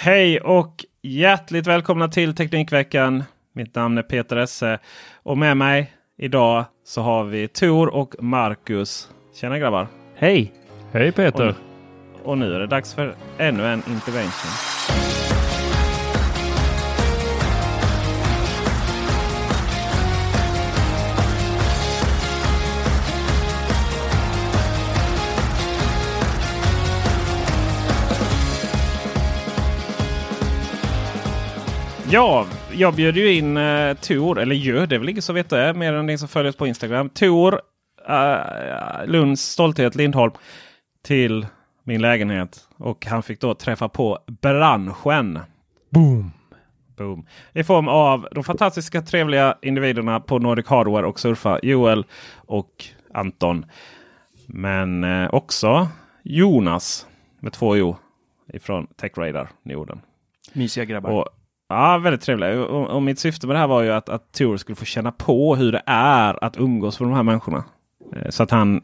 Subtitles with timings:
[0.00, 3.24] Hej och hjärtligt välkomna till Teknikveckan.
[3.54, 4.78] Mitt namn är Peter Esse
[5.22, 9.10] och med mig idag så har vi Tor och Marcus.
[9.34, 9.86] Tjena grabbar!
[10.14, 10.52] Hej!
[10.92, 11.54] Hej Peter!
[12.22, 15.07] Och, och nu är det dags för ännu en intervention.
[32.10, 35.50] Ja, jag bjöd ju in uh, Tor, eller gör det är väl ingen som vet
[35.50, 37.08] det, mer än ni som följer oss på Instagram.
[37.08, 37.60] Tor,
[38.08, 40.32] uh, Lunds stolthet Lindholm,
[41.04, 41.46] till
[41.84, 42.68] min lägenhet.
[42.76, 45.38] Och han fick då träffa på branschen.
[45.90, 46.32] Boom!
[46.96, 47.26] Boom.
[47.52, 51.60] I form av de fantastiska trevliga individerna på Nordic Hardware och Surfa.
[51.62, 52.04] Joel
[52.36, 52.84] och
[53.14, 53.66] Anton.
[54.46, 55.88] Men eh, också
[56.22, 57.06] Jonas
[57.40, 57.96] med två O
[58.52, 60.00] ifrån TechRadar Norden.
[60.52, 61.10] Mysiga grabbar.
[61.10, 61.28] Och,
[61.68, 62.64] ja, väldigt trevliga.
[62.64, 65.12] Och, och, mitt syfte med det här var ju att, att Tor skulle få känna
[65.12, 67.64] på hur det är att umgås med de här människorna.
[68.16, 68.82] Eh, så att han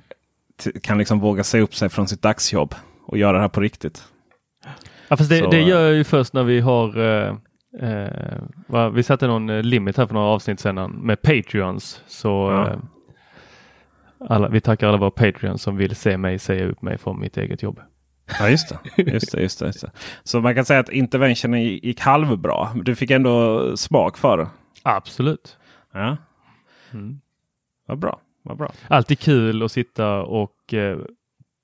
[0.82, 2.74] kan liksom våga se upp sig från sitt dagsjobb
[3.06, 4.04] och göra det här på riktigt.
[5.08, 7.36] Ja, fast det, så, det gör jag ju först när vi har eh,
[7.80, 12.02] eh, vi satte någon limit här för några avsnitt sedan med Patreons.
[12.06, 12.70] Så ja.
[12.70, 12.78] eh,
[14.28, 17.36] alla, vi tackar alla våra Patreons som vill se mig säga upp mig från mitt
[17.36, 17.80] eget jobb.
[18.38, 18.78] Ja just det.
[19.12, 19.90] Just det, just det, just det.
[20.22, 22.68] Så man kan säga att interventionen gick halvbra.
[22.74, 24.48] Du fick ändå smak för det.
[24.82, 25.56] Absolut.
[25.92, 26.16] Ja.
[26.92, 27.20] Mm.
[27.86, 28.20] Vad bra.
[28.42, 28.72] Vad bra.
[28.88, 30.98] Alltid kul att sitta och eh,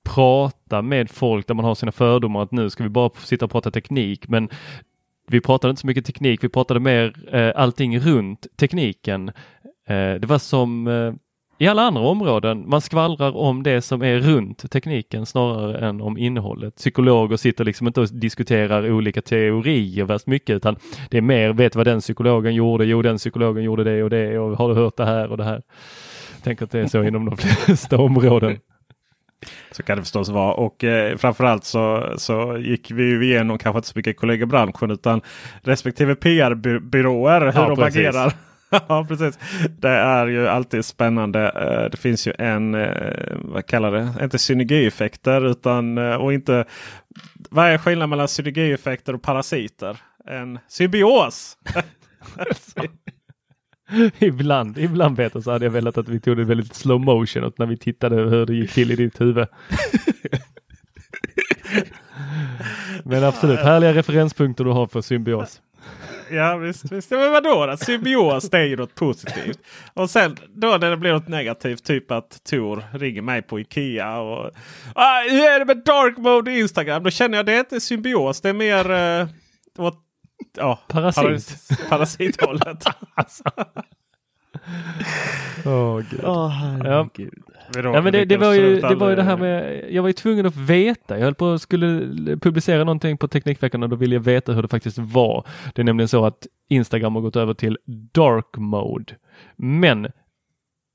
[0.03, 3.51] prata med folk där man har sina fördomar att nu ska vi bara sitta och
[3.51, 4.27] prata teknik.
[4.27, 4.49] Men
[5.27, 6.43] vi pratade inte så mycket teknik.
[6.43, 9.29] Vi pratade mer eh, allting runt tekniken.
[9.87, 11.13] Eh, det var som eh,
[11.61, 12.69] i alla andra områden.
[12.69, 16.75] Man skvallrar om det som är runt tekniken snarare än om innehållet.
[16.75, 20.75] Psykologer sitter liksom inte och diskuterar olika teorier värst mycket utan
[21.09, 22.85] det är mer, vet vad den psykologen gjorde?
[22.85, 25.43] Jo, den psykologen gjorde det och det och har du hört det här och det
[25.43, 25.61] här?
[26.35, 28.57] Jag tänker att det är så inom de flesta områden.
[29.71, 30.53] Så kan det förstås vara.
[30.53, 35.21] Och eh, framförallt så, så gick vi igenom kanske inte så mycket kollegabranschen utan
[35.61, 37.99] respektive PR-byråer hur ja, de precis.
[37.99, 38.33] agerar.
[38.87, 39.39] ja, precis.
[39.79, 41.49] Det är ju alltid spännande.
[41.49, 46.65] Eh, det finns ju en, eh, vad kallar det, inte synergieffekter utan eh, och inte.
[47.49, 49.97] Vad är skillnaden mellan synergieffekter och parasiter?
[50.25, 51.57] En symbios!
[54.19, 57.65] ibland, ibland Peter så hade jag velat att vi tog det väldigt slow motion när
[57.65, 59.47] vi tittade hur det gick till i ditt huvud.
[63.03, 65.61] Men absolut, härliga referenspunkter du har för symbios.
[66.31, 67.11] Ja visst, visst.
[67.11, 67.77] Ja, men vadå då?
[67.77, 69.59] Symbios det är ju något positivt.
[69.93, 74.19] Och sen då när det blir något negativt, typ att Tor ringer mig på Ikea.
[74.19, 74.51] Och,
[74.95, 77.03] ah, hur är det med dark mode i Instagram?
[77.03, 78.41] Då känner jag det är inte symbios.
[78.41, 79.27] Det är mer eh,
[79.77, 79.99] åt,
[80.57, 81.23] ja, Parasit.
[81.23, 82.85] Paras, parasithållet.
[83.13, 83.43] alltså.
[85.65, 86.23] Åh oh, gud.
[86.23, 87.43] Oh, herregud.
[87.75, 87.81] Ja.
[87.81, 90.13] Ja, men det, det, var ju, det var ju det här med, jag var ju
[90.13, 91.17] tvungen att veta.
[91.17, 91.99] Jag höll på att skulle
[92.37, 95.47] publicera någonting på Teknikveckan och då ville jag veta hur det faktiskt var.
[95.73, 97.77] Det är nämligen så att Instagram har gått över till
[98.13, 99.15] dark mode.
[99.55, 100.05] Men,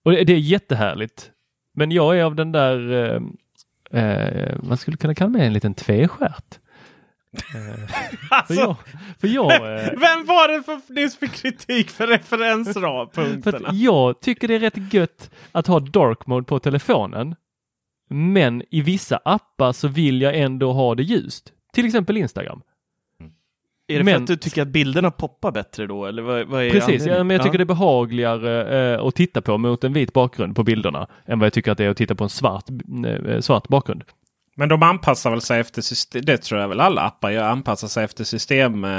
[0.04, 1.30] och det är jättehärligt.
[1.74, 2.92] Men jag är av den där,
[3.92, 6.58] eh, eh, man skulle kunna kalla mig en liten tvestjärt.
[8.30, 8.76] Alltså, för jag,
[9.18, 13.68] för jag, eh, vem var det för, nyss för kritik för referenspunkterna?
[13.72, 17.34] jag tycker det är rätt gött att ha dark mode på telefonen.
[18.08, 21.52] Men i vissa appar så vill jag ändå ha det ljust.
[21.72, 22.62] Till exempel Instagram.
[23.88, 26.06] Är det men, för att du tycker att bilderna poppar bättre då?
[26.06, 27.58] Eller vad, vad är precis, ja, men jag tycker ja.
[27.58, 31.46] det är behagligare eh, att titta på mot en vit bakgrund på bilderna än vad
[31.46, 32.64] jag tycker att det är att titta på en svart,
[33.06, 34.04] eh, svart bakgrund.
[34.58, 36.22] Men de anpassar väl sig efter system.
[36.24, 37.48] Det tror jag väl alla appar gör.
[37.48, 38.84] Anpassar sig efter system.
[38.84, 38.90] Eh...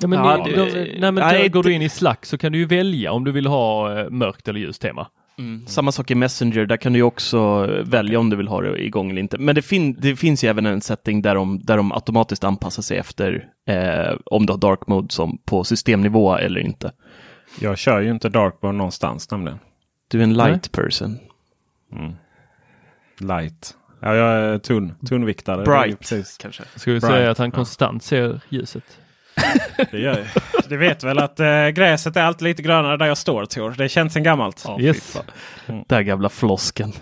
[0.00, 2.52] Ja, men ja, det, de, nej, men nej, går du in i Slack så kan
[2.52, 5.06] du ju välja om du vill ha eh, mörkt eller ljust tema.
[5.38, 5.66] Mm.
[5.66, 9.10] Samma sak i Messenger, där kan du också välja om du vill ha det igång
[9.10, 9.38] eller inte.
[9.38, 12.82] Men det, fin det finns ju även en setting där de, där de automatiskt anpassar
[12.82, 16.92] sig efter eh, om du har dark mode som på systemnivå eller inte.
[17.60, 19.58] Jag kör ju inte dark mode någonstans nämligen.
[20.08, 20.84] Du är en light Nej.
[20.84, 21.18] person.
[21.92, 22.12] Mm.
[23.18, 23.74] Light.
[24.00, 25.64] Ja, jag är tunn, tunnviktare.
[25.64, 26.38] Bright precis.
[26.38, 26.62] kanske.
[26.76, 27.12] Ska vi Bright.
[27.12, 28.84] säga att han konstant ser ljuset?
[29.90, 30.26] det gör
[30.68, 33.74] Du vet väl att äh, gräset är alltid lite grönare där jag står Tor.
[33.78, 34.64] Det känns sen gammalt.
[34.66, 35.16] Ja, yes.
[35.66, 35.84] Mm.
[35.88, 36.92] Den gamla flosken.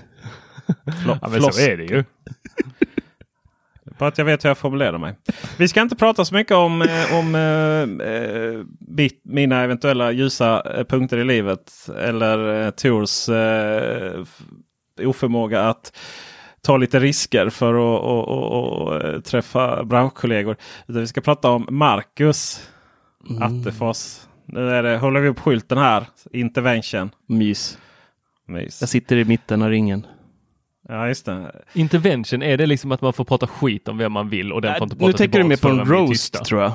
[1.05, 2.05] Flo ja, men så är det ju.
[3.99, 5.15] Bara att jag vet hur jag formulerar mig.
[5.57, 8.65] Vi ska inte prata så mycket om, eh, om eh,
[8.95, 11.89] bit, mina eventuella ljusa punkter i livet.
[11.99, 14.25] Eller eh, Tors eh,
[15.03, 15.93] oförmåga att
[16.69, 20.57] ta lite risker för att och, och, och, träffa branschkollegor.
[20.87, 22.69] Utan vi ska prata om Marcus
[23.31, 23.43] mm.
[23.43, 24.21] Attefors.
[24.45, 26.07] Nu är det, håller vi upp skylten här.
[26.33, 27.11] Intervention.
[27.27, 27.79] Mys.
[28.47, 28.81] Mys.
[28.81, 30.07] Jag sitter i mitten av ringen.
[30.89, 31.53] Ja, just det.
[31.73, 34.75] Intervention, är det liksom att man får prata skit om vem man vill och den
[34.75, 36.73] får inte prata Nu tänker du mer på en roast tror jag.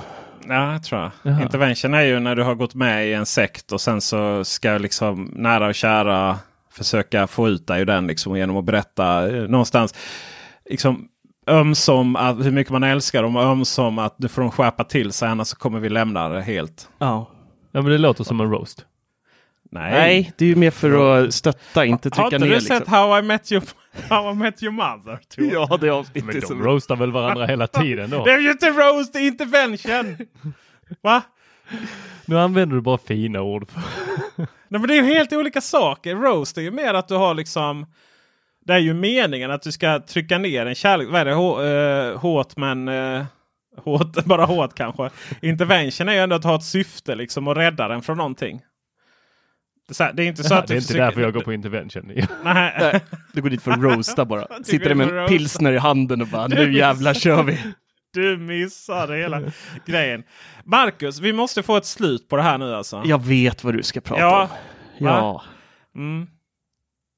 [0.47, 1.11] Ja, tror jag.
[1.23, 1.41] Jaha.
[1.41, 4.77] Intervention är ju när du har gått med i en sekt och sen så ska
[4.77, 6.39] liksom nära och kära
[6.73, 9.95] försöka få ut dig ur den liksom, genom att berätta eh, någonstans.
[10.69, 11.07] Liksom,
[11.47, 15.11] ömsom att, hur mycket man älskar dem och ömsom att du får dem skärpa till
[15.11, 16.89] sig annars så kommer vi lämna det helt.
[16.97, 17.29] Ja,
[17.71, 18.85] ja men det låter som en roast.
[19.71, 22.29] Nej, Nej det är ju mer för att stötta, inte trycka ner.
[22.29, 22.77] Har inte du liksom.
[22.77, 23.63] sett How I Met Your,
[24.09, 25.19] How I Met Your Mother?
[25.35, 26.25] ja, det avsnittet.
[26.25, 26.63] Men de som...
[26.63, 28.23] roastar väl varandra hela tiden då?
[28.25, 30.17] det är ju inte roast, det är intervention!
[31.01, 31.21] Va?
[32.25, 33.67] Nu använder du bara fina ord.
[34.35, 36.15] Nej men det är ju helt olika saker.
[36.15, 37.85] Roast är ju mer att du har liksom
[38.65, 41.07] Det är ju meningen att du ska trycka ner en kärlek.
[41.11, 41.33] Vad är det?
[41.33, 43.23] H uh, hårt men uh,
[43.77, 45.09] hårt, bara hårt kanske.
[45.41, 48.61] Intervention är ju ändå att ha ett syfte liksom och rädda den från någonting.
[49.87, 51.05] Det är, det är inte så att Det är inte försöker...
[51.05, 52.11] därför jag går på intervention.
[52.43, 53.01] Nej.
[53.33, 54.47] Du går dit för att roasta bara.
[54.63, 57.59] Sitter där med en pilsner i handen och bara nu jävlar kör vi.
[58.13, 59.41] Du missade hela
[59.85, 60.23] grejen.
[60.63, 63.01] Marcus, vi måste få ett slut på det här nu alltså.
[63.05, 64.49] Jag vet vad du ska prata ja.
[64.99, 65.05] om.
[65.05, 65.43] Ja.
[65.95, 66.27] Mm.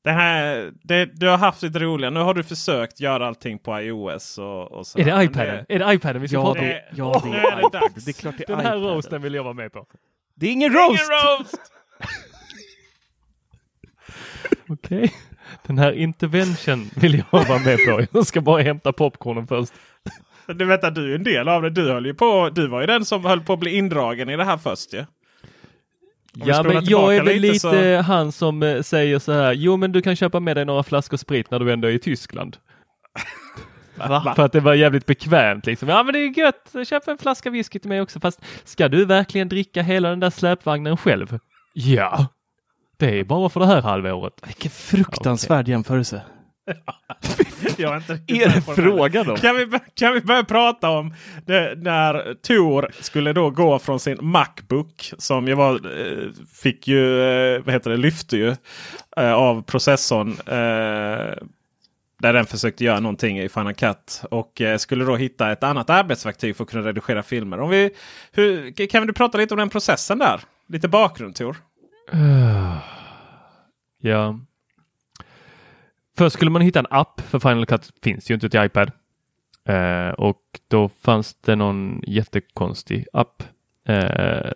[0.03, 2.09] Det här, det, du har haft lite roliga.
[2.09, 4.38] Nu har du försökt göra allting på iOS.
[4.38, 5.65] Och, och är det iPaden?
[5.68, 5.75] Det...
[5.75, 6.65] Är det iPaden vi ska ja, prata om?
[6.65, 8.06] Det, ja, det är, är det dags.
[8.06, 8.95] Det är klart det är Den här iPaden.
[8.95, 9.86] roasten vill jag vara med på.
[10.36, 11.03] Det är ingen roast!
[11.03, 11.71] Ingen roast!
[14.69, 14.98] Okej.
[14.98, 15.09] Okay.
[15.68, 18.06] Den här intervention vill jag vara med på.
[18.12, 19.74] Jag ska bara hämta popcornen först.
[20.47, 21.69] Du vet att du är en del av det.
[21.69, 24.38] Du, höll ju på, du var ju den som höll på att bli indragen i
[24.38, 24.97] det här först ju.
[24.97, 25.06] Ja?
[26.45, 28.01] Ja men jag är väl lite, så...
[28.01, 29.53] han som eh, säger så här.
[29.53, 32.00] Jo men du kan köpa med dig några flaskor sprit när du ändå är i
[32.00, 32.57] Tyskland.
[33.97, 34.33] Va?
[34.36, 35.89] För att det var jävligt bekvämt liksom.
[35.89, 38.19] Ja men det är gött, köp en flaska whisky till mig också.
[38.19, 41.39] Fast ska du verkligen dricka hela den där släpvagnen själv?
[41.74, 42.27] Ja,
[42.98, 44.33] det är bara för det här halvåret.
[44.48, 45.71] Vilken fruktansvärd okay.
[45.71, 46.21] jämförelse.
[47.81, 49.36] jag är, inte är det frågan då?
[49.38, 51.13] Kan vi, kan vi börja prata om
[51.45, 57.22] det, när Tor skulle då gå från sin Macbook som ju var, eh, fick ju,
[57.22, 58.56] eh, vad heter det, lyfte ju
[59.18, 60.36] eh, av processorn.
[62.19, 64.22] Där den försökte göra någonting i Final Cut.
[64.31, 67.60] Och skulle då hitta ett annat arbetsverktyg för att kunna redigera filmer.
[67.60, 67.91] Om vi,
[68.32, 70.41] hur, kan du prata lite om den processen där?
[70.67, 71.58] Lite bakgrund Tor.
[72.13, 72.77] Uh,
[74.01, 74.39] ja.
[76.17, 78.91] Först skulle man hitta en app för Final Cut finns ju inte till iPad.
[79.67, 83.43] Eh, och då fanns det någon jättekonstig app.
[83.88, 84.51] Eh,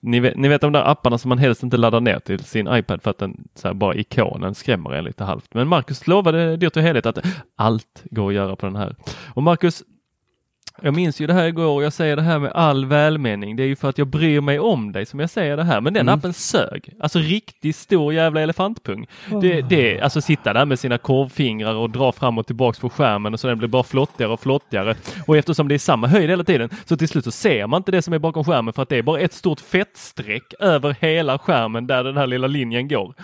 [0.00, 2.68] ni, vet, ni vet de där apparna som man helst inte laddar ner till sin
[2.74, 5.54] iPad för att den så här, bara ikonen skrämmer en lite halvt.
[5.54, 7.18] Men Marcus lovade dyrt och heligt att
[7.56, 8.96] allt går att göra på den här.
[9.34, 9.82] Och Marcus,
[10.80, 13.56] jag minns ju det här igår och jag säger det här med all välmening.
[13.56, 15.80] Det är ju för att jag bryr mig om dig som jag säger det här.
[15.80, 16.18] Men den mm.
[16.18, 16.94] appen sög.
[17.00, 19.06] Alltså riktigt stor jävla elefantpung.
[19.30, 19.40] Oh.
[19.40, 23.34] Det, det, alltså sitta där med sina korvfingrar och dra fram och tillbaks på skärmen
[23.34, 24.94] och så den blir bara flottigare och flottigare.
[25.26, 27.90] Och eftersom det är samma höjd hela tiden så till slut så ser man inte
[27.90, 31.38] det som är bakom skärmen för att det är bara ett stort fettstreck över hela
[31.38, 33.14] skärmen där den här lilla linjen går.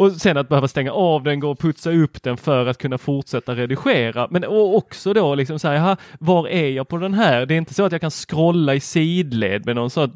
[0.00, 2.98] Och sen att behöva stänga av den, gå och putsa upp den för att kunna
[2.98, 4.28] fortsätta redigera.
[4.30, 7.46] Men också då liksom säga, var är jag på den här?
[7.46, 10.08] Det är inte så att jag kan scrolla i sidled med någon så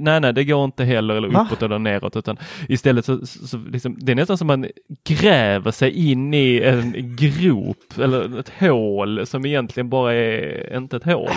[0.00, 1.66] nej, nej, det går inte heller eller uppåt Va?
[1.66, 2.36] eller neråt utan
[2.68, 4.66] istället så, så liksom, det är nästan som man
[5.04, 11.04] gräver sig in i en grop eller ett hål som egentligen bara är inte ett
[11.04, 11.28] hål.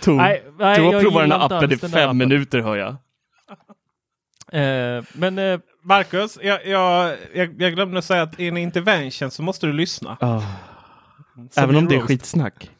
[0.00, 2.96] Tor, nej, nej, du har provat den här appen i fem minuter hör jag.
[4.52, 9.66] Eh, men eh, Marcus, jag, jag, jag, glömde säga att i en intervention så måste
[9.66, 10.16] du lyssna.
[10.20, 10.44] Oh.
[11.56, 12.70] Även om det är skitsnack.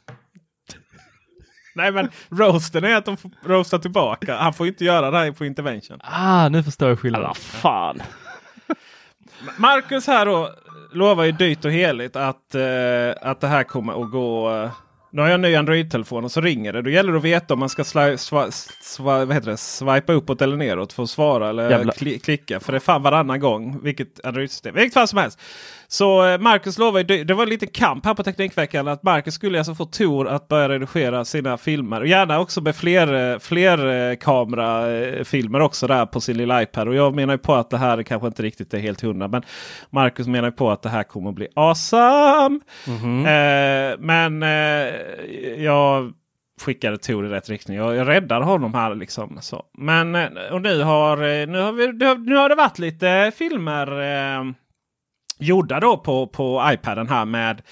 [1.75, 4.37] Nej men roasten är att de får roasta tillbaka.
[4.37, 5.99] Han får inte göra det här på intervention.
[6.03, 7.27] Ah, nu förstår jag skillnaden.
[7.27, 8.03] Alla fan.
[9.57, 10.51] Marcus här då
[10.93, 14.55] lovar ju dyrt och heligt att, eh, att det här kommer att gå.
[14.55, 14.71] Eh,
[15.11, 16.83] nu har jag en ny Android-telefon och så ringer det.
[16.83, 18.51] Då gäller det att veta om man ska sli, swa,
[18.81, 19.57] swa, vad heter det?
[19.57, 22.61] swipa uppåt eller neråt för att svara eller kli, klicka.
[22.61, 23.81] För det är fan varannan gång.
[23.83, 24.75] Vilket Android-system.
[24.75, 25.39] Vilket fall som helst.
[25.93, 29.59] Så eh, Marcus lovade, det var en liten kamp här på Teknikveckan att Marcus skulle
[29.59, 32.01] alltså få Tor att börja redigera sina filmer.
[32.01, 36.89] Och gärna också med fler, fler eh, kamerafilmer också där på sin lilla iPad.
[36.89, 39.29] Och jag menar ju på att det här kanske inte riktigt är helt hundra.
[39.29, 39.43] Men
[39.91, 42.61] Marcus menar ju på att det här kommer att bli awesome.
[42.87, 43.93] Mm -hmm.
[43.93, 46.13] eh, men eh, jag
[46.61, 47.77] skickade Tor i rätt riktning.
[47.77, 48.95] Jag, jag räddar honom här.
[48.95, 49.39] liksom.
[49.41, 49.63] Så.
[49.79, 51.93] Men eh, och nu har, nu, har vi,
[52.31, 54.01] nu har det varit lite filmer.
[54.01, 54.45] Eh,
[55.41, 57.63] gjorda då på, på iPaden här med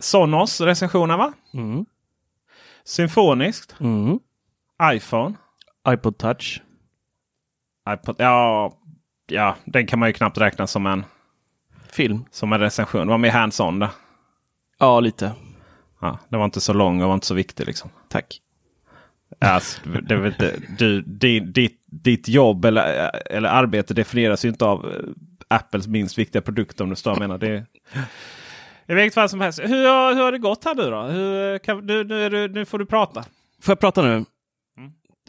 [0.00, 1.32] Sonos recensioner va?
[1.54, 1.86] Mm.
[2.84, 3.74] Symfoniskt.
[3.80, 4.18] Mm.
[4.92, 5.34] iPhone.
[5.88, 6.62] iPod touch.
[7.90, 8.72] iPod, ja,
[9.26, 11.04] ja, den kan man ju knappt räkna som en
[11.90, 12.24] film.
[12.30, 13.08] Som en recension.
[13.08, 13.90] Var med hands-on där.
[14.78, 15.32] Ja, lite.
[16.00, 17.90] Ja, det var inte så lång och var inte så viktig liksom.
[18.08, 18.40] Tack.
[19.38, 21.02] Alltså, det inte, du,
[21.40, 24.92] ditt, ditt jobb eller, eller arbete definieras ju inte av
[25.48, 27.38] Apples minst viktiga produkt om du står menar.
[27.38, 27.66] Det,
[28.88, 29.60] I vilket fall som helst.
[29.60, 31.02] Hur, har, hur har det gått här nu då?
[31.02, 33.24] Hur, kan, nu, nu, nu får du prata.
[33.62, 34.12] Får jag prata nu?
[34.12, 34.26] Mm.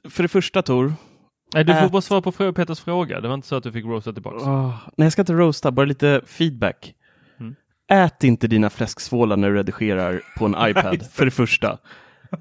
[0.09, 0.93] För det första Tor.
[1.53, 1.91] Nej, du får ät...
[1.91, 3.21] bara svara på Peters fråga.
[3.21, 4.37] Det var inte så att du fick roasta tillbaka.
[4.37, 6.93] Oh, nej, jag ska inte roasta, bara lite feedback.
[7.39, 7.55] Mm.
[7.91, 11.77] Ät inte dina fläsksvålar när du redigerar på en iPad, för det första.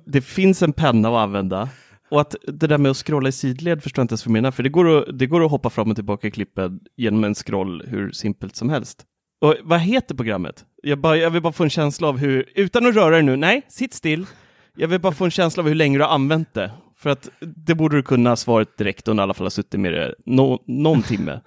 [0.04, 1.68] Det finns en penna att använda.
[2.08, 4.32] Och att det där med att scrolla i sidled förstår jag inte ens vad du
[4.32, 7.24] menar, för det går, att, det går att hoppa fram och tillbaka i klippet genom
[7.24, 9.04] en scroll hur simpelt som helst.
[9.40, 10.64] Och vad heter programmet?
[10.82, 13.36] Jag, bara, jag vill bara få en känsla av hur, utan att röra dig nu,
[13.36, 14.26] nej, sitt still.
[14.76, 16.70] Jag vill bara få en känsla av hur länge du har använt det.
[16.96, 19.80] För att det borde du kunna svaret direkt och du i alla fall har suttit
[19.80, 21.40] med det no, någon timme.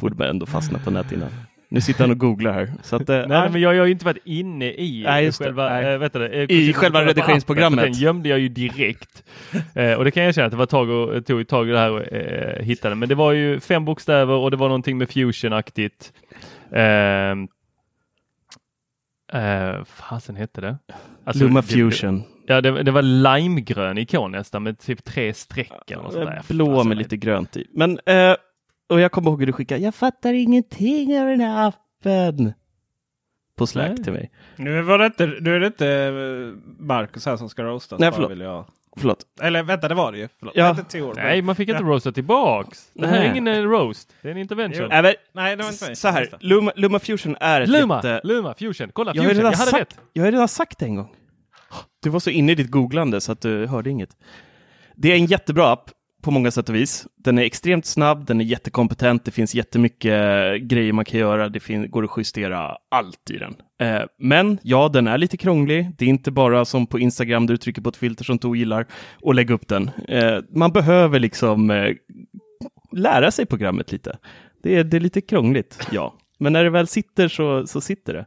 [0.00, 1.30] Borde man ändå fastna på näthinnan.
[1.68, 2.72] Nu sitter han och googlar här.
[2.82, 5.68] Så att, eh, nej, men jag, jag har ju inte varit inne i nej, själva,
[5.68, 5.92] nej.
[5.92, 7.84] Äh, vet du, äh, I själva redigeringsprogrammet.
[7.84, 9.24] Den gömde jag ju direkt.
[9.74, 11.72] eh, och det kan jag erkänna att det var tag och, tog ett tag i
[11.72, 12.94] det här och eh, hittade.
[12.94, 16.12] Men det var ju fem bokstäver och det var någonting med fusion-aktigt.
[16.72, 17.30] Eh,
[19.42, 20.78] eh, fasen hette det?
[21.24, 22.22] Alltså, Luma Fusion.
[22.46, 25.90] Ja, det, det var limegrön ikon nästan med typ tre streck.
[25.90, 26.42] Eller.
[26.48, 27.66] Blå med lite grönt i.
[27.70, 28.34] Men eh,
[28.88, 32.52] och jag kommer ihåg hur du skickade, jag fattar ingenting av den här appen.
[33.56, 34.04] På Slack Nej.
[34.04, 34.30] till mig.
[34.56, 38.00] Nu, var det inte, nu är det inte eh, Marcus här som ska roastas.
[38.00, 38.38] Nej, förlåt.
[38.38, 38.64] Jag...
[38.96, 39.18] förlåt.
[39.40, 40.28] Eller vänta, det var det ju.
[40.38, 40.56] Förlåt.
[40.56, 40.76] Ja.
[41.16, 41.88] Nej, man fick inte ja.
[41.88, 42.90] roasta tillbaks.
[42.94, 44.14] Det här är ingen eh, roast.
[44.22, 44.92] Det är en intervention.
[44.92, 48.20] Äh, Nej, det var inte Så här, Luma, Luma Fusion är ett Luma, jätte...
[48.24, 48.90] Luma Fusion.
[48.92, 49.28] Kolla, Fusion.
[49.28, 50.00] Jag, jag hade sagt, rätt.
[50.12, 51.14] Jag har redan sagt det en gång.
[52.02, 54.16] Du var så inne i ditt googlande så att du hörde inget.
[54.94, 55.90] Det är en jättebra app
[56.24, 57.06] på många sätt och vis.
[57.16, 61.48] Den är extremt snabb, den är jättekompetent, det finns jättemycket eh, grejer man kan göra,
[61.48, 63.54] det går att justera allt i den.
[63.80, 65.90] Eh, men ja, den är lite krånglig.
[65.98, 68.56] Det är inte bara som på Instagram där du trycker på ett filter som Tor
[68.56, 68.86] gillar
[69.22, 69.90] och lägger upp den.
[70.08, 71.94] Eh, man behöver liksom eh,
[72.92, 74.18] lära sig programmet lite.
[74.62, 76.14] Det är, det är lite krångligt, ja.
[76.38, 78.26] Men när det väl sitter så, så sitter det.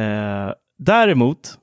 [0.00, 1.58] Eh, däremot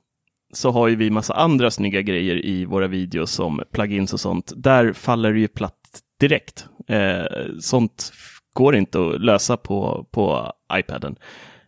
[0.52, 4.52] så har ju vi massa andra snygga grejer i våra videos som plugins och sånt.
[4.56, 6.66] Där faller det ju platt direkt.
[6.88, 7.24] Eh,
[7.60, 8.12] sånt
[8.54, 11.16] går inte att lösa på, på iPaden.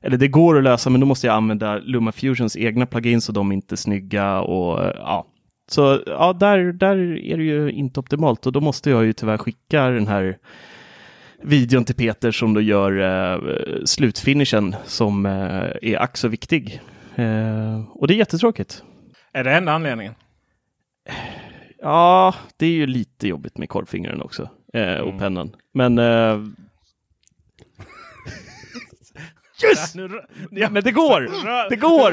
[0.03, 3.51] Eller det går att lösa, men då måste jag använda LumaFusions egna plugins och de
[3.51, 4.41] är inte snygga.
[4.41, 5.27] Och, eh, ja.
[5.71, 9.39] Så ja, där, där är det ju inte optimalt och då måste jag ju tyvärr
[9.39, 10.39] skicka den här
[11.43, 13.41] videon till Peter som då gör eh,
[13.85, 15.33] slutfinishen som eh,
[15.83, 16.81] är ack så viktig.
[17.21, 18.85] Eh, och det är jättetråkigt.
[19.33, 20.15] Är det enda anledningen?
[21.79, 24.49] Ja, det är ju lite jobbigt med korvfingren också.
[24.75, 25.19] Eh, och mm.
[25.19, 25.57] pennan.
[25.75, 25.99] Men...
[25.99, 26.39] Eh...
[29.65, 29.95] Yes!
[29.95, 31.21] Nu, ja, men det går!
[31.71, 32.11] det går!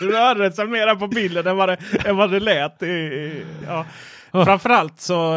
[0.00, 2.82] Nu rörde det sig mer på bilden än vad det, än vad det lät.
[2.82, 3.86] I, ja.
[4.32, 5.32] Framförallt så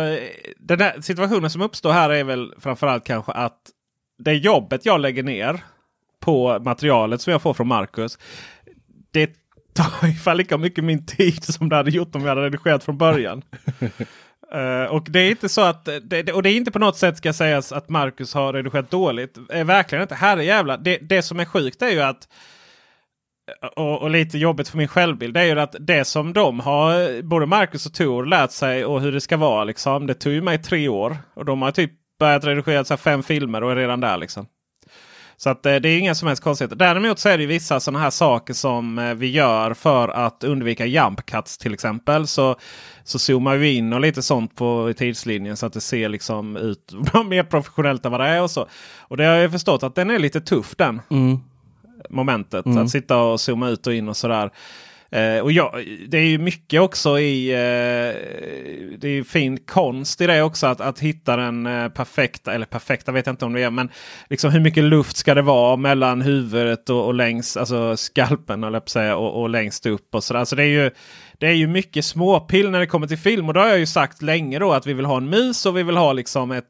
[0.58, 3.60] den här situationen som uppstår här är väl framförallt kanske att
[4.18, 5.60] det jobbet jag lägger ner
[6.24, 8.18] på materialet som jag får från Marcus.
[9.12, 9.30] Det
[9.74, 12.98] tar ungefär lika mycket min tid som det hade gjort om jag hade redigerat från
[12.98, 13.42] början.
[14.56, 17.18] Uh, och det är inte så att, det, och det är inte på något sätt
[17.18, 19.38] ska sägas att Marcus har redigerat dåligt.
[19.38, 20.16] Uh, verkligen inte.
[20.16, 20.78] Herre jävla.
[20.78, 22.28] Det, det som är sjukt är ju att
[23.76, 25.34] och, och, lite jobbigt för min självbild.
[25.34, 29.02] Det är ju att det som de har, både Marcus och Tor, lärt sig och
[29.02, 29.64] hur det ska vara.
[29.64, 31.18] Liksom, det tog ju mig tre år.
[31.34, 34.18] Och de har typ börjat redigera så fem filmer och är redan där.
[34.18, 34.48] liksom.
[35.38, 36.76] Så att, eh, det är inga som helst konstigheter.
[36.76, 40.86] Däremot så är det vissa sådana här saker som eh, vi gör för att undvika
[40.86, 42.28] jump cuts till exempel.
[42.28, 42.56] Så,
[43.04, 46.94] så zoomar vi in och lite sånt på tidslinjen så att det ser liksom ut
[47.26, 48.42] mer professionellt än vad det är.
[48.42, 48.68] Och så.
[49.00, 51.02] Och det har jag förstått att den är lite tuff den.
[51.10, 51.40] Mm.
[52.10, 52.66] Momentet.
[52.66, 52.78] Mm.
[52.78, 54.52] Att sitta och zooma ut och in och sådär.
[55.14, 57.52] Eh, och ja, det är ju mycket också i...
[57.52, 57.58] Eh,
[58.98, 63.12] det är fin konst i det också att, att hitta den eh, perfekta, eller perfekta
[63.12, 63.70] vet jag inte om det är.
[63.70, 63.90] Men
[64.30, 68.82] liksom hur mycket luft ska det vara mellan huvudet och, och längs, alltså skalpen eller
[68.86, 70.16] säga, och, och längst upp.
[70.16, 70.38] och sådär.
[70.38, 70.92] Så alltså det är ju
[71.40, 73.48] det är ju mycket småpill när det kommer till film.
[73.48, 75.78] Och då har jag ju sagt länge då att vi vill ha en mus och
[75.78, 76.66] vi vill ha liksom ett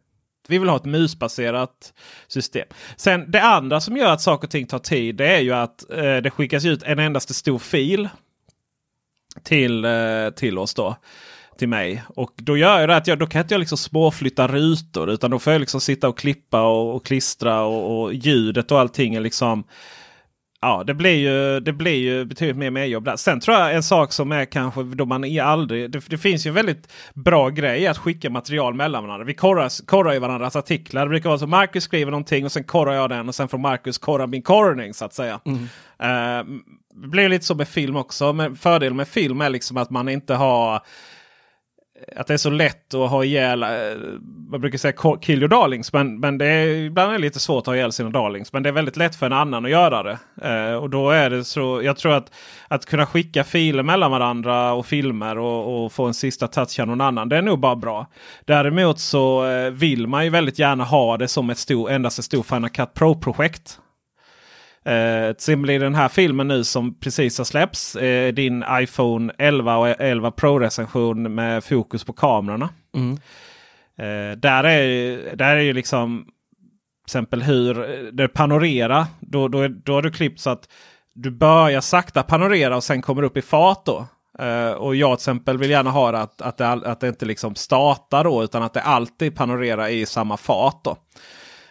[0.47, 1.93] vi vill ha ett musbaserat
[2.27, 2.67] system.
[2.95, 5.89] Sen det andra som gör att saker och ting tar tid det är ju att
[5.91, 8.09] eh, det skickas ut en endaste stor fil
[9.43, 10.95] till, eh, till oss då.
[11.57, 12.03] Till mig.
[12.07, 15.09] Och då gör jag det att jag, då kan inte jag liksom småflytta rutor.
[15.09, 18.79] Utan då får jag liksom sitta och klippa och, och klistra och, och, ljudet och
[18.79, 19.63] allting är liksom
[20.63, 23.15] Ja, det blir ju, det blir ju betydligt mer medjobb där.
[23.15, 25.91] Sen tror jag en sak som är kanske då man är aldrig...
[25.91, 29.25] Det, det finns ju en väldigt bra grej att skicka material mellan varandra.
[29.25, 31.01] Vi korrar, korrar i varandras artiklar.
[31.01, 33.57] Det brukar vara så Marcus skriver någonting och sen korrar jag den och sen får
[33.57, 35.39] Marcus korra min korrning så att säga.
[35.45, 35.63] Mm.
[35.63, 36.59] Uh,
[36.95, 38.33] blir lite så med film också.
[38.33, 40.81] Men fördelen med film är liksom att man inte har
[42.15, 43.69] att det är så lätt att ha ihjäl, eh,
[44.51, 45.93] man brukar säga kill your darlings.
[45.93, 48.53] Men, men det är ibland är det lite svårt att ha ihjäl sina darlings.
[48.53, 50.17] Men det är väldigt lätt för en annan att göra det.
[50.41, 52.31] Eh, och då är det så, jag tror att
[52.67, 56.87] att kunna skicka filer mellan varandra och filmer och, och få en sista touch av
[56.87, 57.29] någon annan.
[57.29, 58.07] Det är nog bara bra.
[58.45, 62.25] Däremot så eh, vill man ju väldigt gärna ha det som ett stor, endast ett
[62.25, 63.79] stort Final Cut Pro-projekt.
[64.85, 67.95] Eh, till exempel i den här filmen nu som precis har släppts.
[67.95, 72.69] Eh, din iPhone 11 och 11 Pro recension med fokus på kamerorna.
[72.95, 73.11] Mm.
[73.97, 77.73] Eh, där, är, där är ju liksom till exempel hur
[78.11, 79.05] det panorerar.
[79.19, 80.69] Då, då, då har du klippt så att
[81.13, 83.85] du börjar sakta panorera och sen kommer upp i fart.
[83.85, 84.05] då.
[84.41, 87.55] Uh, och jag till exempel vill gärna ha att, att, det, att det inte liksom
[87.55, 90.83] startar då utan att det alltid panorerar i samma fart.
[90.83, 90.97] då.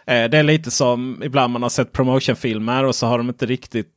[0.07, 3.45] Eh, det är lite som ibland man har sett promotionfilmer och så har de inte
[3.45, 3.87] riktigt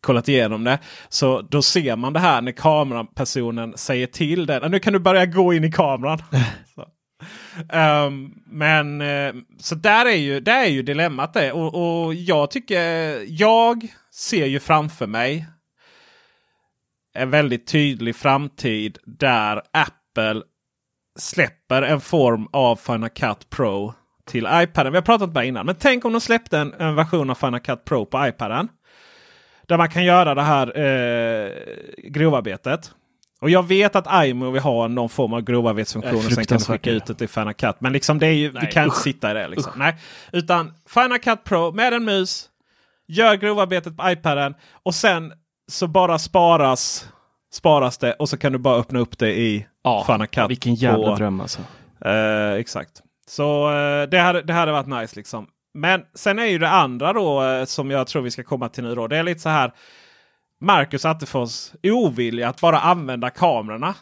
[0.00, 0.78] kollat igenom det.
[1.08, 4.70] Så då ser man det här när kamerapersonen säger till den.
[4.70, 6.22] Nu kan du börja gå in i kameran.
[8.06, 11.52] um, men uh, så där är ju, där är ju dilemmat det.
[11.52, 15.46] Och, och jag tycker, jag ser ju framför mig
[17.14, 20.42] en väldigt tydlig framtid där Apple
[21.18, 23.94] släpper en form av Final Cut Pro
[24.28, 24.92] till iPaden.
[24.92, 25.66] Vi har pratat om det innan.
[25.66, 28.68] Men tänk om de släppte en, en version av Final Cut Pro på iPaden.
[29.66, 31.52] Där man kan göra det här eh,
[32.04, 32.92] grovarbetet.
[33.40, 36.16] Och jag vet att iMovie har någon form av grovarbetsfunktion.
[36.16, 37.76] Och sen kan du skicka ut det till Final Cut.
[37.78, 39.48] Men liksom det är ju, Nej, vi kan inte sitta i det.
[39.48, 39.72] Liksom.
[39.76, 39.96] Nej.
[40.32, 42.48] Utan Final Cut Pro med en mus.
[43.08, 44.54] Gör grovarbetet på iPaden.
[44.82, 45.32] Och sen
[45.70, 47.08] så bara sparas,
[47.52, 48.12] sparas det.
[48.12, 50.50] Och så kan du bara öppna upp det i ja, Final Cut.
[50.50, 51.60] Vilken jävla på, dröm alltså.
[52.04, 53.02] Eh, exakt.
[53.28, 55.46] Så eh, det, hade, det hade varit nice liksom.
[55.74, 58.84] Men sen är ju det andra då eh, som jag tror vi ska komma till
[58.84, 59.06] nu då.
[59.06, 59.72] Det är lite så här.
[60.60, 63.94] Marcus Attefors ovilja att bara använda kamerorna.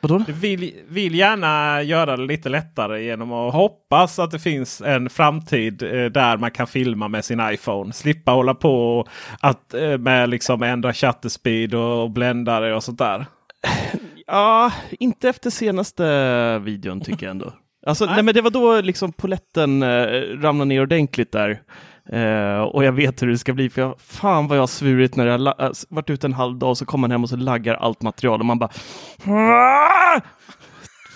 [0.00, 0.18] Vadå?
[0.18, 5.10] Du vill, vill gärna göra det lite lättare genom att hoppas att det finns en
[5.10, 7.92] framtid eh, där man kan filma med sin iPhone.
[7.92, 9.06] Slippa hålla på
[9.40, 13.26] att, med liksom ändra shutter och bländare och sånt där.
[14.26, 17.52] Ja, inte efter senaste videon tycker jag ändå.
[17.86, 18.14] Alltså, nej.
[18.14, 18.24] nej.
[18.24, 20.06] men det var då liksom poletten eh,
[20.40, 21.60] ramlade ner ordentligt där.
[22.12, 25.16] Eh, och jag vet hur det ska bli, för jag, fan vad jag har svurit
[25.16, 27.36] när jag äh, varit ute en halv dag och så kommer man hem och så
[27.36, 28.70] laggar allt material och man bara
[29.26, 30.22] Aah!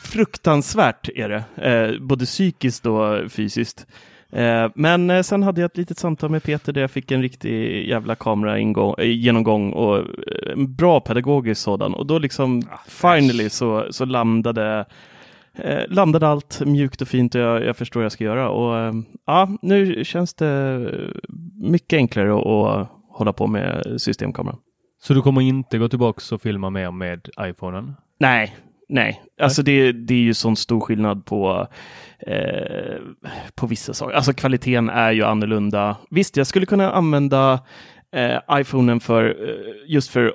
[0.02, 3.86] Fruktansvärt är det, eh, både psykiskt och fysiskt.
[4.32, 7.22] Eh, men eh, sen hade jag ett litet samtal med Peter där jag fick en
[7.22, 13.86] riktig jävla kameragenomgång och eh, en bra pedagogisk sådan och då liksom ah, finally så,
[13.90, 14.84] så landade
[15.58, 18.50] eh, landade allt mjukt och fint och jag, jag förstår vad jag ska göra.
[18.50, 18.92] Och eh,
[19.26, 20.80] ja, nu känns det
[21.62, 24.56] mycket enklare att, hålla på med systemkamera.
[25.02, 27.94] Så du kommer inte gå tillbaka och filma mer med iPhonen?
[28.20, 28.56] Nej,
[28.88, 29.22] nej.
[29.40, 31.68] Alltså det, det är ju sån stor skillnad på,
[32.18, 32.96] eh,
[33.54, 34.14] på vissa saker.
[34.14, 35.96] Alltså kvaliteten är ju annorlunda.
[36.10, 37.60] Visst, jag skulle kunna använda
[38.12, 40.34] eh, iPhonen för eh, just för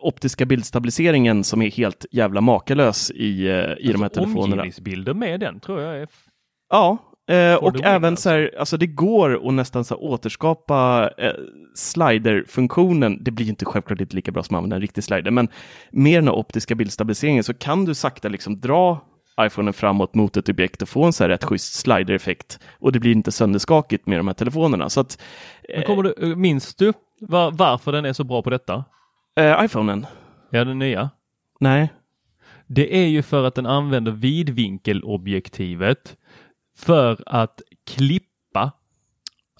[0.00, 4.44] optiska bildstabiliseringen som är helt jävla makalös i, eh, i alltså, de här telefonerna.
[4.44, 6.08] Omgivningsbilder med den tror jag är...
[6.70, 6.98] Ja,
[7.30, 11.32] eh, och även så här, alltså det går att nästan så återskapa eh,
[11.74, 13.24] slider-funktionen.
[13.24, 15.48] Det blir inte självklart inte lika bra som att använda en riktig slider, men
[15.90, 19.00] med den optiska bildstabiliseringen så kan du sakta liksom dra
[19.40, 22.58] iPhonen framåt mot ett objekt och få en så här rätt schysst slider-effekt.
[22.78, 24.90] Och det blir inte sönderskakigt med de här telefonerna.
[24.90, 25.22] Så att,
[25.74, 28.84] Men kommer du, minns du var, varför den är så bra på detta?
[29.38, 30.06] Eh, iPhonen?
[30.50, 31.10] Ja, den nya.
[31.60, 31.92] Nej.
[32.66, 36.16] Det är ju för att den använder vidvinkelobjektivet
[36.78, 38.72] för att klippa.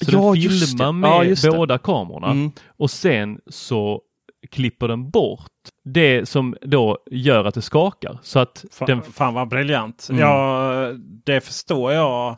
[0.05, 1.51] Så Ja, den filmar med Ja, just det.
[1.51, 2.51] båda kamerorna Mm.
[2.77, 4.03] och sen så
[4.51, 5.53] klipper den bort
[5.85, 8.19] det som då gör att det skakar.
[8.23, 10.07] Så att Fan, den, fan vad briljant.
[10.11, 10.23] Mm.
[10.23, 10.93] Ja,
[11.25, 12.37] det förstår jag.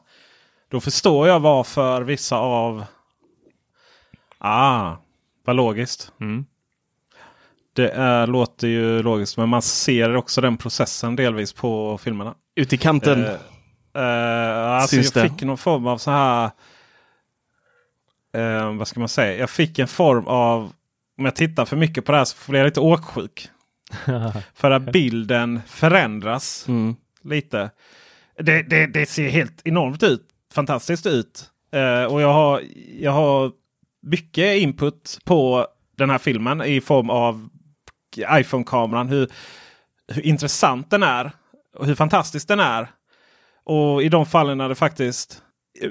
[0.71, 2.85] Då förstår jag varför vissa av...
[4.39, 4.97] Ah,
[5.45, 6.13] vad logiskt.
[6.21, 6.47] mm,
[7.73, 12.35] Det är, låter ju logiskt men man ser också den processen delvis på filmerna.
[12.57, 13.25] Ute i kanten.
[13.25, 13.31] Eh,
[14.03, 15.23] eh, alltså jag Syns det?
[15.29, 16.51] fick någon form av så här...
[18.35, 19.39] Eh, vad ska man säga?
[19.39, 20.73] Jag fick en form av...
[21.19, 23.49] Om jag tittar för mycket på det här så blir jag lite åksjuk.
[24.55, 26.97] för att bilden förändras Mm.
[27.23, 27.71] lite.
[28.39, 30.27] Det, det, det ser helt enormt ut.
[30.55, 31.51] Fantastiskt ut.
[31.73, 32.63] Eh, och jag har,
[33.01, 33.53] jag har
[34.03, 37.49] mycket input på den här filmen i form av
[38.19, 39.09] iPhone-kameran.
[39.09, 39.29] Hur,
[40.09, 41.33] hur intressant den är.
[41.77, 42.89] Och hur fantastisk den är.
[43.65, 45.43] Och i de fallen när det faktiskt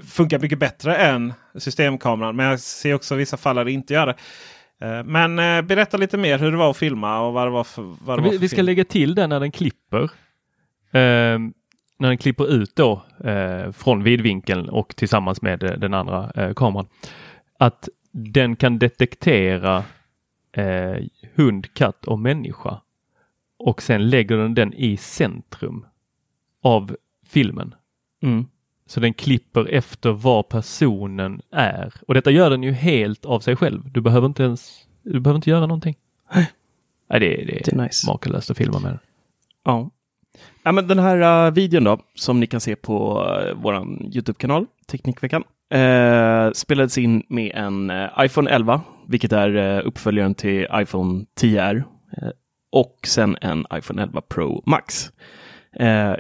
[0.08, 2.36] funkar mycket bättre än systemkameran.
[2.36, 4.16] Men jag ser också vissa fall där det inte gör det.
[4.82, 7.64] Eh, Men eh, berätta lite mer hur det var att filma och vad det var
[7.64, 8.66] för, vad det var vi, för vi ska film.
[8.66, 10.10] lägga till den när den klipper.
[10.92, 11.54] Ehm,
[12.00, 16.54] när den klipper ut då eh, från vidvinkeln och tillsammans med eh, den andra eh,
[16.54, 16.88] kameran.
[17.60, 19.84] Att den kan detektera
[20.60, 21.04] eh,
[21.36, 22.82] hund, katt och människa.
[23.60, 25.86] Och sen lägger den den i centrum
[26.62, 26.96] av
[27.26, 27.76] filmen.
[28.22, 28.46] Mm.
[28.86, 31.94] Så den klipper efter var personen är.
[32.08, 33.92] Och detta gör den ju helt av sig själv.
[33.92, 35.96] Du behöver inte ens du behöver inte göra någonting.
[37.10, 38.08] Nej, det, är- det, Det är nice.
[38.12, 39.00] makalöst att filma med den.
[39.64, 39.90] Ja.
[40.64, 44.66] ja men den här uh, videon då, som ni kan se på uh, våran YouTube-kanal,
[44.88, 51.26] Teknikveckan, eh, spelades in med en eh, iPhone 11, vilket är eh, uppföljaren till iPhone
[51.42, 51.84] 10R,
[52.18, 52.30] eh,
[52.72, 55.12] och sen en iPhone 11 Pro Max.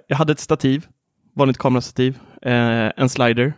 [0.08, 0.88] Jag hade ett stativ,
[1.36, 3.54] vanligt kamerastativ, en slider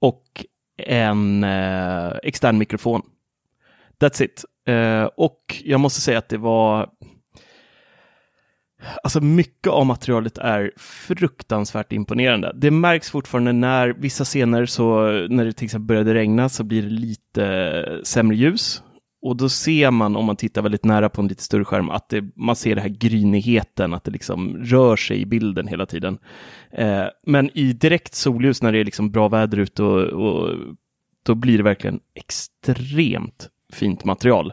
[0.00, 0.44] och
[0.76, 1.44] en
[2.22, 3.02] extern mikrofon.
[4.00, 4.44] That's it.
[5.16, 6.90] Och jag måste säga att det var
[9.02, 12.52] Alltså mycket av materialet är fruktansvärt imponerande.
[12.54, 16.82] Det märks fortfarande när vissa scener, så när det till exempel började regna, så blir
[16.82, 18.82] det lite sämre ljus.
[19.22, 22.08] Och då ser man, om man tittar väldigt nära på en lite större skärm, att
[22.08, 26.18] det, man ser den här grynigheten, att det liksom rör sig i bilden hela tiden.
[26.72, 30.50] Eh, men i direkt solljus, när det är liksom bra väder ute, och, och,
[31.22, 34.52] då blir det verkligen extremt fint material.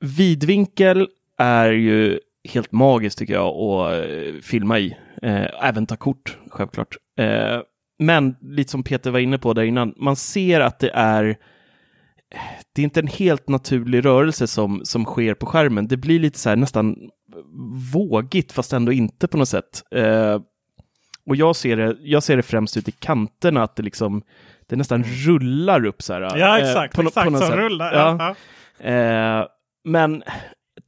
[0.00, 4.96] Vidvinkel är ju helt magiskt tycker jag att eh, filma i.
[5.22, 6.96] Eh, även ta kort, självklart.
[7.18, 7.60] Eh,
[7.98, 11.36] men lite som Peter var inne på där innan, man ser att det är
[12.74, 15.88] det är inte en helt naturlig rörelse som, som sker på skärmen.
[15.88, 16.96] Det blir lite så här nästan
[17.92, 19.82] vågigt fast ändå inte på något sätt.
[19.94, 20.40] Eh,
[21.26, 24.22] och jag ser, det, jag ser det främst ut i kanterna, att det liksom
[24.66, 26.20] det nästan rullar upp så här.
[26.20, 27.58] Ja eh, exakt, på nå- exakt på något som sätt.
[27.58, 27.92] rullar.
[27.92, 28.34] Ja.
[28.78, 28.90] Ja.
[28.90, 29.46] Eh,
[29.84, 30.22] men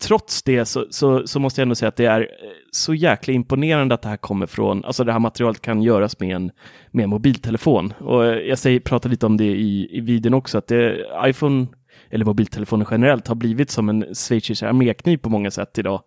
[0.00, 2.26] trots det så, så, så måste jag ändå säga att det är eh,
[2.70, 6.36] så jäkla imponerande att det här kommer från, alltså det här materialet kan göras med
[6.36, 6.50] en,
[6.90, 7.92] med en mobiltelefon.
[8.00, 11.66] Och eh, jag säger, pratar lite om det i, i videon också, att det, iPhone
[12.10, 16.02] eller mobiltelefoner generellt har blivit som en schweizisk armékniv på många sätt idag.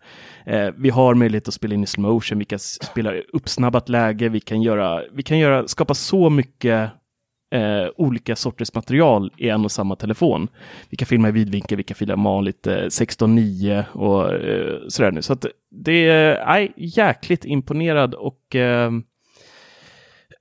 [0.45, 4.29] Eh, vi har möjlighet att spela in i slow motion, vi kan spela uppsnabbat läge,
[4.29, 6.91] vi kan, göra, vi kan göra, skapa så mycket
[7.53, 10.47] eh, olika sorters material i en och samma telefon.
[10.89, 15.21] Vi kan filma i vidvinkel, vi kan filma vanligt eh, 16.9 och eh, sådär nu.
[15.21, 18.91] Så att det är eh, jäkligt imponerad och eh,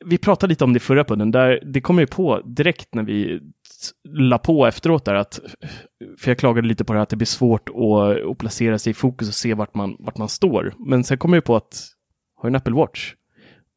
[0.05, 3.03] vi pratade lite om det i förra podden, där det kom ju på direkt när
[3.03, 3.41] vi
[4.09, 5.41] la på efteråt där att,
[6.19, 8.91] för jag klagade lite på det här att det blir svårt att, att placera sig
[8.91, 10.75] i fokus och se vart man, vart man står.
[10.79, 11.87] Men sen kom jag på att,
[12.37, 13.15] har en Apple Watch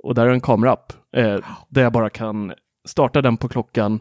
[0.03, 2.53] och där är en kameraapp eh, där jag bara kan
[2.85, 3.99] starta den på klockan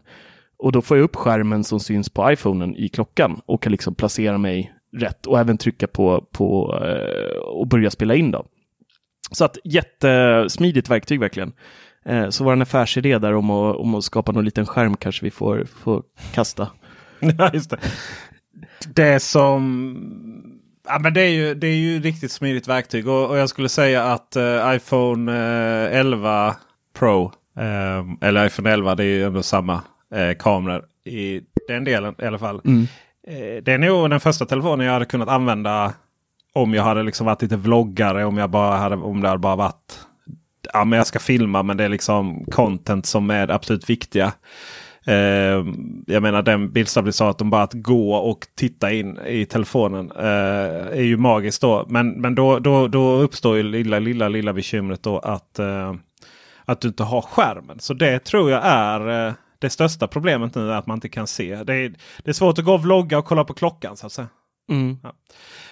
[0.56, 3.94] och då får jag upp skärmen som syns på iPhonen i klockan och kan liksom
[3.94, 8.46] placera mig rätt och även trycka på, på eh, och börja spela in då.
[9.30, 11.52] Så att jättesmidigt verktyg verkligen.
[12.04, 15.30] Eh, så vår affärsidé där om att, om att skapa någon liten skärm kanske vi
[15.30, 16.02] får, får
[16.34, 16.68] kasta.
[17.38, 17.78] Ja, just det.
[18.94, 19.96] Det som...
[20.86, 23.68] Ja, men det, är ju, det är ju riktigt smidigt verktyg och, och jag skulle
[23.68, 26.56] säga att eh, iPhone eh, 11
[26.98, 29.82] Pro eh, eller iPhone 11 det är ju ändå samma
[30.14, 32.60] eh, kameror i den delen i alla fall.
[33.26, 35.92] Eh, det är nog den första telefonen jag hade kunnat använda
[36.52, 38.24] om jag hade liksom varit lite vloggare.
[38.24, 39.98] Om, jag bara hade, om det hade bara varit
[40.72, 44.32] ja, men jag ska filma men det är liksom content som är absolut viktiga.
[45.08, 45.74] Uh,
[46.06, 51.16] jag menar den bildstabilisatorn bara att gå och titta in i telefonen uh, är ju
[51.16, 51.86] magiskt då.
[51.88, 55.94] Men, men då, då, då uppstår ju lilla, lilla, lilla bekymret då att, uh,
[56.64, 57.80] att du inte har skärmen.
[57.80, 61.64] Så det tror jag är det största problemet nu är att man inte kan se.
[61.64, 64.12] Det är, det är svårt att gå och vlogga och kolla på klockan så att
[64.12, 64.28] säga.
[64.70, 64.98] Mm.
[65.02, 65.12] Ja.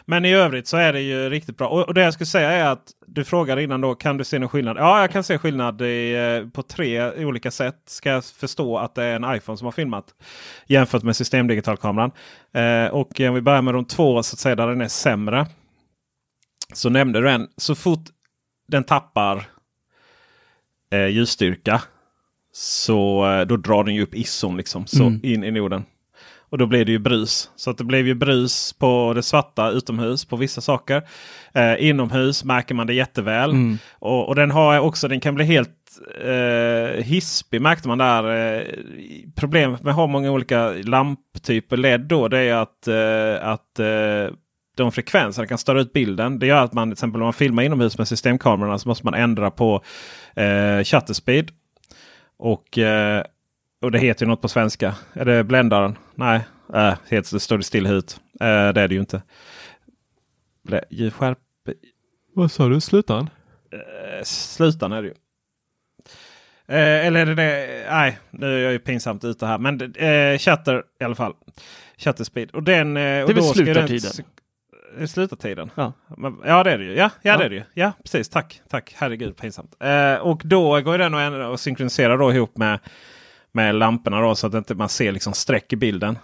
[0.04, 1.68] Men i övrigt så är det ju riktigt bra.
[1.68, 4.38] Och, och, det jag skulle säga är att du frågade innan då, kan du se
[4.38, 4.76] någon skillnad?
[4.76, 7.82] Ja, jag kan se skillnad i, eh, på tre olika sätt.
[7.86, 10.04] Ska jag förstå att det är en iPhone som har filmat
[10.66, 12.10] jämfört med systemdigitalkameran.
[12.54, 15.46] Eh, och om vi börjar med de två så att säga där den är sämre.
[16.72, 17.48] Så nämnde du en.
[17.56, 18.04] Så fort
[18.68, 19.46] den tappar
[20.92, 21.82] eh, ljusstyrka
[22.52, 25.20] så eh, då drar den ju upp ISOn liksom så mm.
[25.22, 25.84] in i noden.
[26.50, 27.50] Och då blir det ju brus.
[27.56, 31.02] Så att det blev ju brus på det svarta utomhus på vissa saker.
[31.54, 33.50] Eh, inomhus märker man det jätteväl.
[33.50, 33.78] Mm.
[33.98, 35.70] Och, och, den har också, den kan bli helt
[36.24, 38.54] eh, hispig märkte man där.
[38.56, 38.62] Eh,
[39.36, 44.36] problemet med att ha många olika lamptyper LED då det är att, eh, att eh,
[44.74, 46.38] de frekvenserna kan störa ut bilden.
[46.38, 49.14] Det gör att man till exempel om man filmar inomhus med systemkamerorna så måste man
[49.14, 49.82] ändra på
[50.36, 51.50] eh, shutter speed.
[52.36, 53.24] Och, eh,
[53.82, 54.94] och det heter ju något på svenska.
[55.12, 55.98] Är det bländaren?
[56.14, 56.40] Nej,
[56.74, 58.20] äh, det står det still ut.
[58.40, 59.22] Äh, det är det ju inte.
[61.12, 61.38] Skärp...
[62.34, 62.80] Vad sa du?
[62.80, 63.30] Slutaren?
[63.72, 65.14] Äh, slutaren är det ju.
[66.68, 67.86] Eh, eller är det det?
[67.90, 69.58] Nej, nu är jag ju pinsamt ute här.
[69.58, 71.34] Men eh, Chatter i alla fall.
[71.96, 72.50] Chatter speed.
[72.50, 74.10] Och den, eh, det är väl slutartiden?
[74.16, 74.26] Den,
[75.06, 75.70] slutartiden?
[75.74, 75.92] Ja.
[76.44, 76.94] ja, det är det ju.
[76.94, 77.36] Ja, ja, ja.
[77.36, 77.62] det är det ju.
[77.74, 78.28] Ja, precis.
[78.28, 78.60] Tack.
[78.70, 78.94] Tack.
[78.96, 79.76] Herregud, pinsamt.
[79.80, 82.78] Eh, och då går den och, och synkroniserar då ihop med
[83.52, 86.18] med lamporna då, så att inte man ser liksom streck i bilden.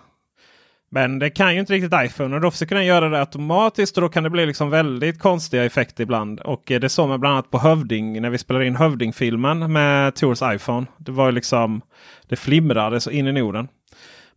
[0.91, 4.03] Men det kan ju inte riktigt iPhone och då försöker den göra det automatiskt och
[4.03, 6.41] då kan det bli liksom väldigt konstiga effekter ibland.
[6.41, 10.43] Och det såg man bland annat på Hövding när vi spelade in Hövding-filmen med Tors
[10.43, 10.87] iPhone.
[10.99, 11.81] Det var liksom
[12.29, 13.69] det flimrade så in i Norden.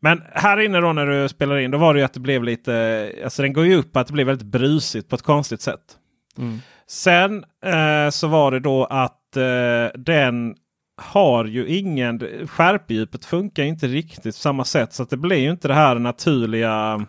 [0.01, 2.43] Men här inne då när du spelar in då var det ju att det blev
[2.43, 5.97] lite, alltså den går ju upp att det blev väldigt brusigt på ett konstigt sätt.
[6.37, 6.59] Mm.
[6.87, 10.55] Sen eh, så var det då att eh, den
[10.97, 12.47] har ju ingen...
[12.47, 14.93] Skärpedjupet funkar inte riktigt på samma sätt.
[14.93, 17.05] Så det blir ju inte det här naturliga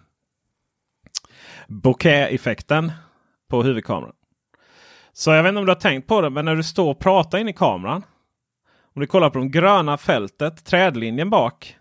[1.69, 2.93] bokeh-effekten
[3.51, 4.15] på huvudkameran.
[5.13, 6.99] Så jag vet inte om du har tänkt på det, men när du står och
[6.99, 8.03] pratar in i kameran.
[8.95, 11.77] Om du kollar på det gröna fältet, trädlinjen bak.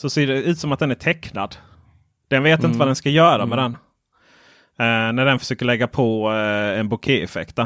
[0.00, 1.56] Så ser det ut som att den är tecknad.
[2.28, 2.70] Den vet mm.
[2.70, 3.48] inte vad den ska göra mm.
[3.48, 3.72] med den.
[4.80, 7.58] Uh, när den försöker lägga på uh, en bokeh-effekt.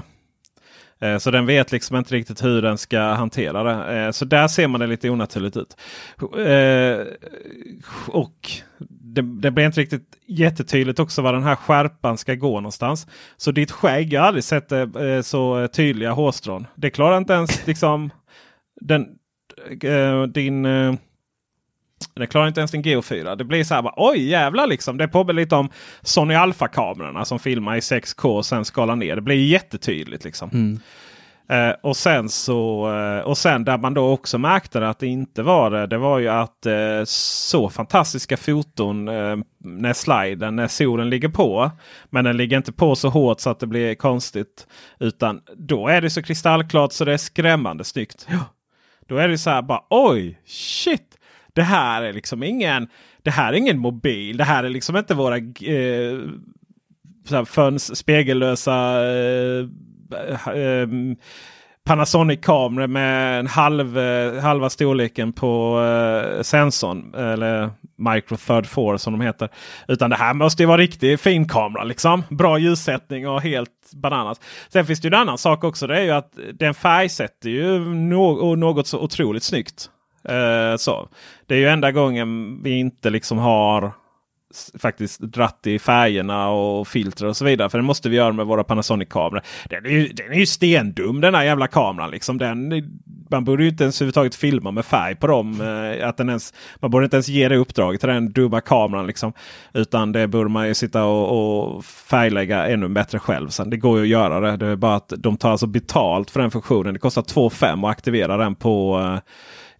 [1.02, 3.98] Eh, så den vet liksom inte riktigt hur den ska hantera det.
[3.98, 5.76] Eh, så där ser man det lite onaturligt ut.
[6.20, 7.06] Eh,
[8.08, 8.50] och
[8.88, 13.06] det, det blir inte riktigt jättetydligt också var den här skärpan ska gå någonstans.
[13.36, 14.72] Så ditt skägg, jag har aldrig sett
[15.22, 16.66] så tydliga hårstrån.
[16.74, 18.10] Det klarar inte ens liksom
[18.80, 19.06] den,
[20.32, 20.66] din
[22.14, 23.36] det klarar inte ens din G4.
[23.36, 24.98] Det blir så här bara, oj jävlar liksom.
[24.98, 25.70] Det påminner lite om
[26.02, 29.16] Sony Alpha-kamerorna som filmar i 6K och sen skalar ner.
[29.16, 30.50] Det blir jättetydligt liksom.
[30.52, 30.78] Mm.
[31.48, 35.42] Eh, och sen så eh, och sen där man då också märkte att det inte
[35.42, 35.86] var det.
[35.86, 41.70] Det var ju att eh, så fantastiska foton eh, när sliden, när solen ligger på.
[42.10, 44.66] Men den ligger inte på så hårt så att det blir konstigt.
[45.00, 48.26] Utan då är det så kristallklart så det är skrämmande snyggt.
[48.30, 48.44] Ja.
[49.08, 51.18] Då är det så här bara oj shit.
[51.54, 52.88] Det här är liksom ingen,
[53.22, 54.36] det här är ingen mobil.
[54.36, 56.18] Det här är liksom inte våra eh,
[57.44, 59.66] föns, spegellösa eh,
[60.12, 60.88] eh, eh,
[61.84, 67.14] Panasonic-kameror med en halv, eh, halva storleken på eh, sensorn.
[67.14, 69.48] Eller Micro Third 4 som de heter.
[69.88, 71.84] Utan det här måste ju vara riktigt fin kamera.
[71.84, 72.22] Liksom.
[72.30, 74.40] Bra ljussättning och helt bananas.
[74.68, 75.86] Sen finns det ju en annan sak också.
[75.86, 79.90] Det är ju att den färgsätter ju no något så otroligt snyggt.
[80.24, 81.08] Eh, så.
[81.46, 83.92] Det är ju enda gången vi inte liksom har
[84.78, 87.70] faktiskt dratt i färgerna och filter och så vidare.
[87.70, 89.42] För det måste vi göra med våra Panasonic-kameror.
[89.68, 92.10] Den är ju, den är ju stendum den här jävla kameran.
[92.10, 92.38] Liksom.
[92.38, 92.72] Den,
[93.30, 95.60] man borde ju inte ens överhuvudtaget filma med färg på dem.
[95.60, 99.06] Eh, att den ens, man borde inte ens ge det uppdraget till den dumma kameran.
[99.06, 99.32] Liksom.
[99.72, 103.48] Utan det borde man ju sitta och, och färglägga ännu bättre själv.
[103.48, 104.56] Sen, det går ju att göra det.
[104.56, 106.94] Det är bara att de tar alltså betalt för den funktionen.
[106.94, 109.18] Det kostar 2 5 att aktivera den på eh,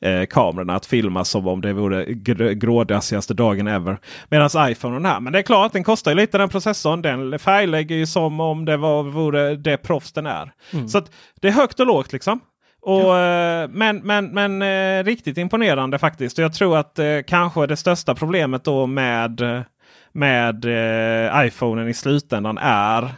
[0.03, 3.99] eh, kamerorna att filma som om det vore gr grådassigaste dagen ever.
[4.29, 5.21] Medan iPhone här.
[5.21, 7.03] Men det är klart, den kostar ju lite den processorn.
[7.03, 10.53] Den färglägger ju som om det var, vore det proffs den är.
[10.73, 10.89] Mm.
[10.89, 11.03] Så
[11.41, 12.41] det är högt och lågt liksom.
[12.81, 13.63] Och, ja.
[13.63, 16.39] Eh, men men, men eh, riktigt imponerande faktiskt.
[16.39, 19.65] Och jag tror att eh, kanske det största problemet då med,
[20.13, 23.15] med eh, iPhonen i slutändan är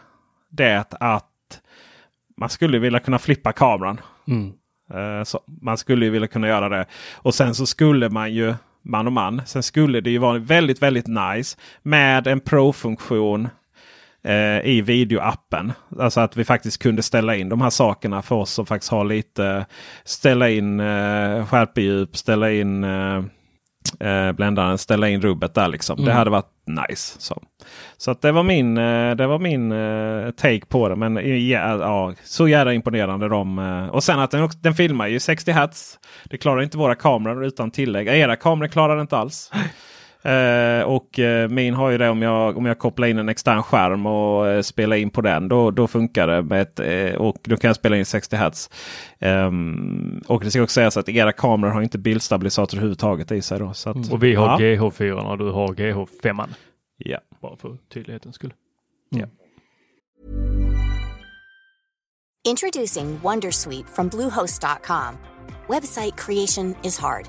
[0.51, 1.31] det att
[2.37, 4.01] man skulle vilja kunna flippa kameran.
[4.29, 4.53] Mm.
[4.91, 6.87] Eh, så man skulle ju vilja kunna göra det.
[7.15, 9.43] Och sen så skulle man ju man och man.
[9.47, 13.49] Sen skulle det ju vara väldigt, väldigt nice med en Pro-funktion
[14.25, 15.73] eh, i videoappen.
[15.99, 19.05] Alltså att vi faktiskt kunde ställa in de här sakerna för oss som faktiskt har
[19.05, 19.67] lite.
[20.05, 23.23] Ställa in eh, skärpedjup, ställa in eh,
[24.01, 25.99] eh, bländaren, ställa in rubbet där liksom.
[25.99, 26.07] Mm.
[26.07, 26.51] Det hade varit
[26.89, 27.21] nice.
[27.21, 27.43] Så,
[27.97, 30.97] så att det var min, eh, det var min uh, take på det.
[30.97, 31.15] Men
[31.49, 33.59] ja, ja, så jävla imponerande de.
[33.93, 35.99] Och sen att den, den filmar ju 60 Hz.
[36.25, 38.09] Det klarar inte våra kameror utan tillägg.
[38.09, 39.51] Era kameror klarar det inte alls.
[40.29, 43.63] Uh, och uh, min har ju det om jag, om jag kopplar in en extern
[43.63, 45.49] skärm och uh, spelar in på den.
[45.49, 46.43] Då, då funkar det.
[46.43, 48.71] Med ett, och då kan jag spela in 60 Hz.
[49.21, 53.59] Um, och det ska också sägas att era kameror har inte bildstabilisator överhuvudtaget i sig.
[53.59, 54.13] Då, så att, mm.
[54.13, 54.59] Och vi har ja.
[54.59, 56.49] GH4 och du har GH5.
[56.97, 57.19] Ja.
[57.43, 58.53] Bara för tydlighetens skull.
[59.15, 59.29] Mm.
[59.29, 59.45] Ja.
[62.51, 65.19] Introducing Wondersuite from Bluehost.com.
[65.69, 67.29] Website creation is hard.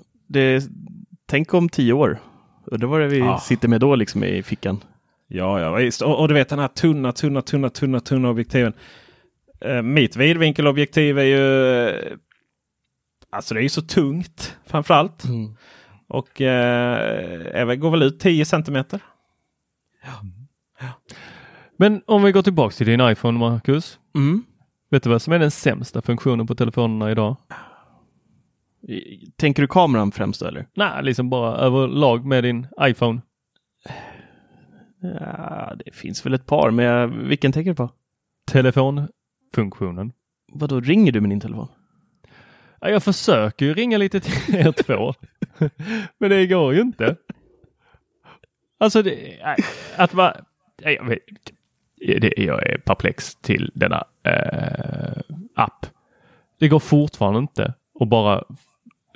[0.31, 0.63] Det,
[1.25, 2.19] tänk om tio år.
[2.65, 3.39] Undrar vad det vi ah.
[3.39, 4.83] sitter med då liksom i fickan.
[5.27, 8.73] Ja, ja, och, och du vet den här tunna, tunna, tunna, tunna, tunna objektiven.
[9.65, 12.17] Uh, mitt vidvinkelobjektiv är ju...
[13.29, 15.23] Alltså det är ju så tungt framförallt.
[15.23, 15.55] Mm.
[16.07, 18.99] Och uh, går väl ut 10 centimeter.
[20.03, 20.11] Ja.
[20.79, 21.13] ja.
[21.77, 23.99] Men om vi går tillbaks till din iPhone Marcus.
[24.15, 24.43] Mm.
[24.89, 27.35] Vet du vad som är den sämsta funktionen på telefonerna idag?
[29.35, 30.67] Tänker du kameran främst eller?
[30.73, 33.21] Nej, liksom bara överlag med din iPhone.
[35.01, 37.89] Ja, det finns väl ett par, men vilken tänker du på?
[38.51, 40.11] Telefonfunktionen.
[40.53, 41.67] Vad då ringer du med din telefon?
[42.81, 45.13] Ja, jag försöker ju ringa lite till er två,
[46.17, 47.15] men det går ju inte.
[48.77, 49.37] Alltså, det,
[49.95, 50.35] att vara...
[50.77, 51.19] Jag, vet,
[52.21, 55.21] det, jag är perplex till denna äh,
[55.55, 55.85] app.
[56.59, 58.43] Det går fortfarande inte att bara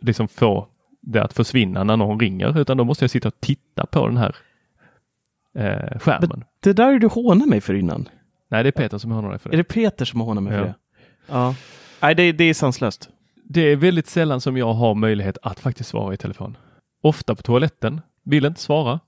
[0.06, 0.68] liksom få
[1.02, 4.18] det att försvinna när någon ringer, utan då måste jag sitta och titta på den
[4.18, 4.36] här
[5.56, 6.30] eh, skärmen.
[6.30, 8.10] Men det där är du hånat mig för innan.
[8.50, 9.56] Nej, det är Peter som hånar dig för det.
[9.56, 10.60] Är det Peter som hånar mig ja.
[10.60, 10.76] för det?
[11.28, 11.56] Ja.
[12.02, 13.10] Nej, det, det är sanslöst.
[13.44, 16.58] Det är väldigt sällan som jag har möjlighet att faktiskt svara i telefon.
[17.02, 19.00] Ofta på toaletten, vill inte svara.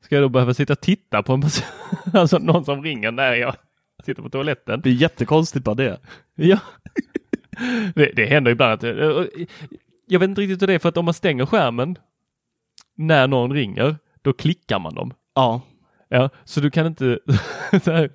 [0.00, 1.66] Ska jag då behöva sitta och titta på en person,
[2.12, 3.54] alltså någon som ringer när jag
[4.04, 4.80] sitter på toaletten?
[4.80, 6.00] Det är jättekonstigt bara det.
[6.34, 6.58] Ja.
[7.94, 8.84] Det, det händer ibland att
[10.06, 11.98] jag vet inte riktigt hur det är för att om man stänger skärmen
[12.94, 15.12] när någon ringer, då klickar man dem.
[15.34, 15.60] Ja.
[16.08, 17.18] Ja, så du kan inte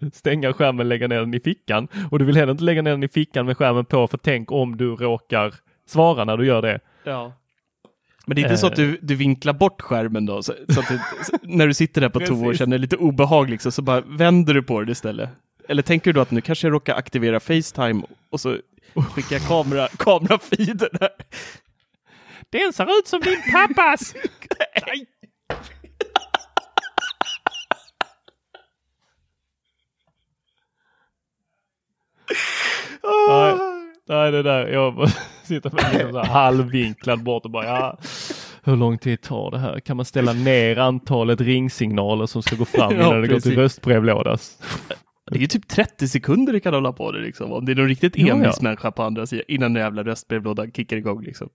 [0.13, 3.04] stänga skärmen, lägga ner den i fickan och du vill heller inte lägga ner den
[3.04, 5.54] i fickan med skärmen på för tänk om du råkar
[5.88, 6.80] svara när du gör det.
[7.04, 7.34] Ja.
[8.25, 10.43] Men det är inte så att du, du vinklar bort skärmen då?
[10.43, 10.99] Så, så att du,
[11.41, 14.63] när du sitter där på toa och känner lite obehag liksom, så bara vänder du
[14.63, 15.30] på det istället?
[15.67, 18.58] Eller tänker du att nu kanske jag råkar aktivera Facetime och så
[18.95, 21.10] skickar jag kamera, kamerafeeden där?
[22.52, 24.16] Den ser ut som din pappas!
[33.28, 33.58] nej,
[34.08, 34.68] nej, det där.
[34.68, 35.10] Jag
[35.44, 37.98] sitter med liksom så halvvinklad bort och bara ja.
[38.64, 39.80] Hur lång tid tar det här?
[39.80, 43.56] Kan man ställa ner antalet ringsignaler som ska gå fram innan ja, det går till
[43.56, 44.58] röstbrevlådas?
[45.32, 47.52] Det är ju typ 30 sekunder det kan hålla på det liksom.
[47.52, 48.64] Om det är någon riktigt envis ja, ja.
[48.64, 51.50] människa på andra sidan innan den jävla röstbrevlådan kickar igång liksom.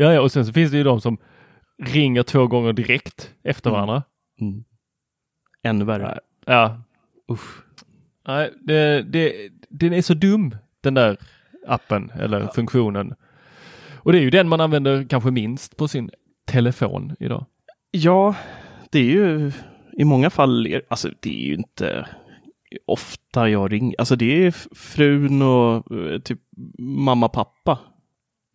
[0.00, 1.18] Ja, ja, och sen så finns det ju de som
[1.82, 3.74] ringer två gånger direkt efter mm.
[3.74, 4.02] varandra.
[4.40, 4.64] Mm.
[5.62, 6.18] Ännu värre.
[6.46, 6.82] Ja.
[7.32, 7.64] Usch.
[8.26, 11.16] Nej, det, det, den är så dum den där
[11.66, 12.52] appen eller ja.
[12.54, 13.14] funktionen.
[13.96, 16.10] Och det är ju den man använder kanske minst på sin
[16.46, 17.46] telefon idag.
[17.90, 18.34] Ja,
[18.90, 19.52] det är ju
[19.92, 22.08] i många fall, alltså det är ju inte
[22.86, 26.40] ofta jag ringer, alltså det är frun och eh, typ
[26.78, 27.78] mamma, pappa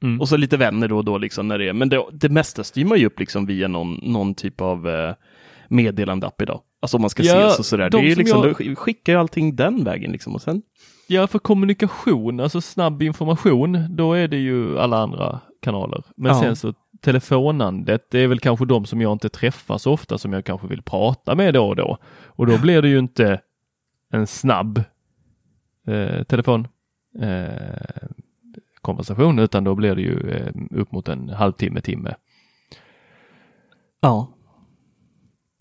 [0.04, 0.22] Mm.
[0.22, 2.64] Och så lite vänner då och då liksom när det är, men det, det mesta
[2.64, 5.14] styr man ju upp liksom via någon, någon typ av eh,
[5.68, 6.62] meddelandeapp idag.
[6.82, 7.89] Alltså om man ska ja, ses och sådär.
[7.89, 8.78] Det är liksom, jag...
[8.78, 10.62] skickar ju allting den vägen liksom och sen.
[11.08, 16.04] Ja, för kommunikation, alltså snabb information, då är det ju alla andra kanaler.
[16.16, 16.41] Men ja.
[16.41, 20.34] sen så telefonandet, det är väl kanske de som jag inte träffar så ofta som
[20.34, 21.97] jag kanske vill prata med då och då.
[22.26, 23.41] Och då blir det ju inte
[24.12, 24.84] en snabb
[25.88, 26.68] eh, telefon
[27.22, 28.08] eh,
[28.84, 32.16] konversation utan då blir det ju eh, upp mot en halvtimme, timme.
[34.02, 34.34] Ja.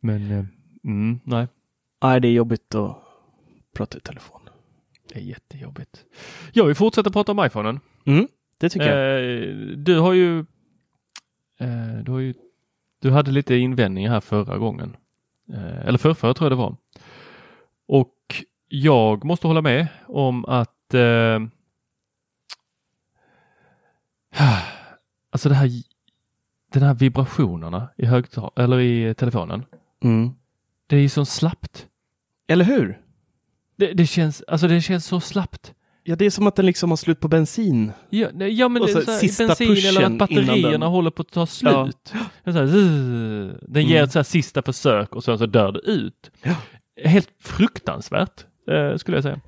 [0.01, 0.45] Men eh,
[0.85, 1.47] mm, nej,
[2.03, 2.99] Nej, det är jobbigt att
[3.75, 4.41] prata i telefon.
[5.09, 6.05] det är jättejobbigt.
[6.53, 7.81] Ja, vi fortsätter prata om iPhonen.
[8.07, 9.43] Mm, det tycker jag.
[9.43, 10.39] Eh, du har ju,
[11.61, 12.35] eh, du har ju,
[13.01, 14.97] du hade lite invändningar här förra gången.
[15.85, 16.77] Eller förra tror jag det var.
[17.89, 18.17] Och
[18.69, 21.41] jag måste hålla med om att eh,
[25.33, 25.71] alltså det här,
[26.73, 29.65] den här vibrationerna i högtal eller i telefonen.
[30.05, 30.31] Mm.
[30.87, 31.87] Det är ju så slappt.
[32.49, 33.01] Eller hur?
[33.77, 35.75] Det, det känns, alltså det känns så slappt.
[36.05, 37.93] Ja, det är som att den liksom har slut på bensin.
[38.11, 41.11] Ja, nej, ja men så är så här, sista bensin eller att batterierna den- håller
[41.11, 42.13] på att ta slut.
[42.45, 43.61] Är Så här, zzz.
[43.69, 44.05] den ger Mm.
[44.05, 46.31] ett så här sista försök och sen så dör det ut.
[46.43, 46.55] Ja.
[47.05, 49.41] Helt fruktansvärt eh, skulle jag säga.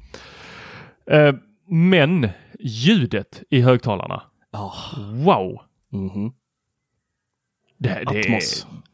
[1.10, 1.34] Eh,
[1.68, 2.28] men
[2.60, 4.22] ljudet i högtalarna,
[4.54, 4.74] Ja.
[5.12, 5.60] wow!
[5.92, 6.32] Mhm.
[7.78, 8.40] Det, det, är,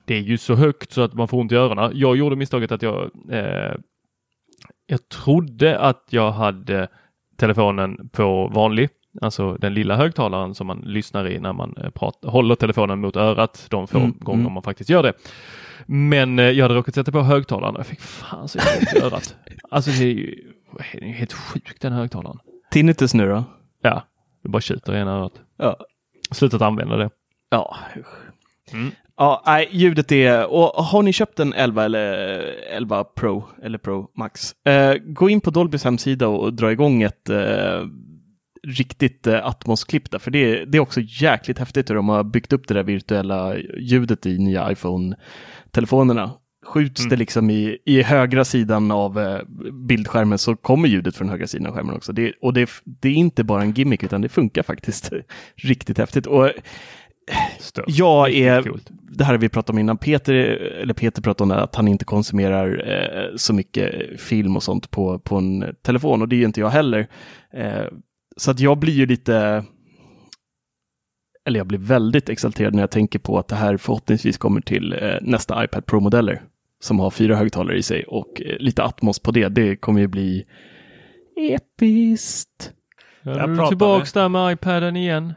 [0.04, 1.92] det är ju så högt så att man får ont i öronen.
[1.94, 3.74] Jag gjorde misstaget att jag eh,
[4.86, 6.88] jag trodde att jag hade
[7.36, 8.88] telefonen på vanlig,
[9.20, 13.16] alltså den lilla högtalaren som man lyssnar i när man eh, pratar, håller telefonen mot
[13.16, 14.52] örat de få Mm, gånger mm.
[14.52, 15.12] man faktiskt gör det.
[15.86, 19.06] Men eh, jag hade råkat sätta på högtalaren och jag fick fan så ont i
[19.06, 19.36] örat.
[19.70, 20.52] Alltså det är ju
[20.92, 22.38] det är ju helt sjukt den högtalaren.
[22.70, 23.44] Tinnitus nu då?
[23.82, 24.02] Ja,
[24.42, 25.32] det bara tjuter i ena örat.
[25.56, 25.76] Ja.
[26.30, 27.10] Slutat använda det.
[27.50, 27.76] Ja,
[28.72, 28.90] Mm.
[29.16, 30.46] Ja, nej, ljudet är...
[30.52, 32.08] Och har ni köpt en 11 eller
[32.72, 34.54] 11 Pro eller Pro Max?
[34.66, 37.82] Eh, gå in på Dolbys hemsida och dra igång ett eh,
[38.62, 42.24] riktigt eh, Atmos-klipp där, för det, är- det är också jäkligt häftigt hur de har
[42.24, 46.30] byggt upp det där virtuella ljudet i nya iPhone-telefonerna.
[46.66, 49.40] Skjuts det liksom i, i högra sidan av eh,
[49.72, 52.12] bildskärmen så kommer ljudet från högra sidan av skärmen också.
[52.12, 55.12] Det, och det, det är inte bara en gimmick utan det funkar faktiskt
[55.56, 56.26] riktigt häftigt.
[56.26, 56.50] Och
[57.58, 57.84] Stört.
[57.88, 58.80] jag Riktigt är,
[59.16, 60.34] det här har vi pratat om innan, Peter,
[60.82, 65.18] eller Peter pratade om att han inte konsumerar eh, så mycket film och sånt på,
[65.18, 67.08] på en telefon och det är inte jag heller.
[67.52, 67.84] Eh,
[68.36, 69.64] så att jag blir ju lite,
[71.46, 74.92] eller jag blir väldigt exalterad när jag tänker på att det här förhoppningsvis kommer till
[74.92, 76.42] eh, nästa iPad Pro-modeller
[76.80, 79.48] som har fyra högtalare i sig och eh, lite Atmos på det.
[79.48, 80.44] Det kommer ju bli
[81.36, 82.72] episkt.
[83.22, 85.34] Ja, Där nu är du pratar tillbaks där med iPaden igen.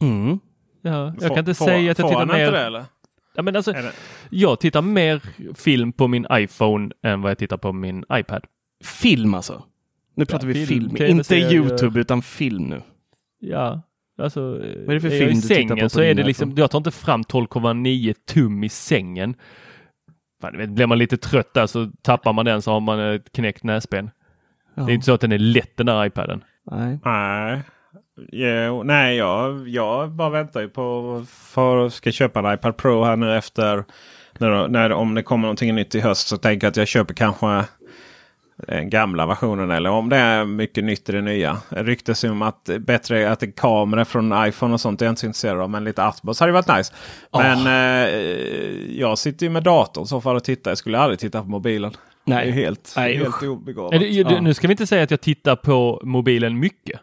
[0.00, 0.38] Mm.
[0.82, 2.52] Ja, jag kan inte får- säga att jag tittar mer.
[2.52, 2.84] det eller?
[3.34, 3.74] Ja, men alltså,
[4.30, 5.22] jag tittar mer
[5.54, 8.44] film på min iPhone än vad jag tittar på min iPad.
[8.84, 9.62] Film alltså.
[10.14, 11.36] Nu pratar vi film, film, inte.
[11.36, 12.82] YouTube utan film nu.
[13.40, 13.82] Ja,
[14.18, 14.40] alltså.
[14.50, 16.14] Vad är det för är film jag du i tittar sängen på på så är
[16.14, 16.60] det liksom, iPhone?
[16.60, 19.34] jag tar inte fram 12,9 tum i sängen.
[20.40, 23.32] Fan, vet, blir man lite trött där så tappar man den så har man ett
[23.32, 24.10] knäckt näsben.
[24.74, 24.82] Ja.
[24.82, 26.44] Det är inte så att den är lätt den där iPaden.
[26.70, 26.98] Nej.
[27.04, 27.62] Nej.
[28.32, 33.16] Jo, nej, jag, jag bara väntar ju på för ska köpa en iPad Pro här
[33.16, 33.84] nu efter.
[34.38, 37.14] När, när, om det kommer någonting nytt i höst så tänker jag att jag köper
[37.14, 37.64] kanske
[38.82, 39.70] gamla versionen.
[39.70, 41.58] Eller om det är mycket nytt i det nya.
[42.22, 45.02] Ju om att bättre att det är kamera från iPhone och sånt.
[45.02, 45.70] Är jag inte så intresserad av.
[45.70, 46.92] Men lite Atmos hade varit nice.
[47.32, 48.10] Men eh,
[49.00, 50.70] jag sitter ju med datorn i så fall och tittar.
[50.70, 51.92] Jag skulle aldrig titta på mobilen.
[52.24, 52.44] Nej.
[52.44, 54.00] Det är helt, Nej, helt obegåvat.
[54.42, 57.00] Nu ska vi inte säga att jag tittar på mobilen mycket.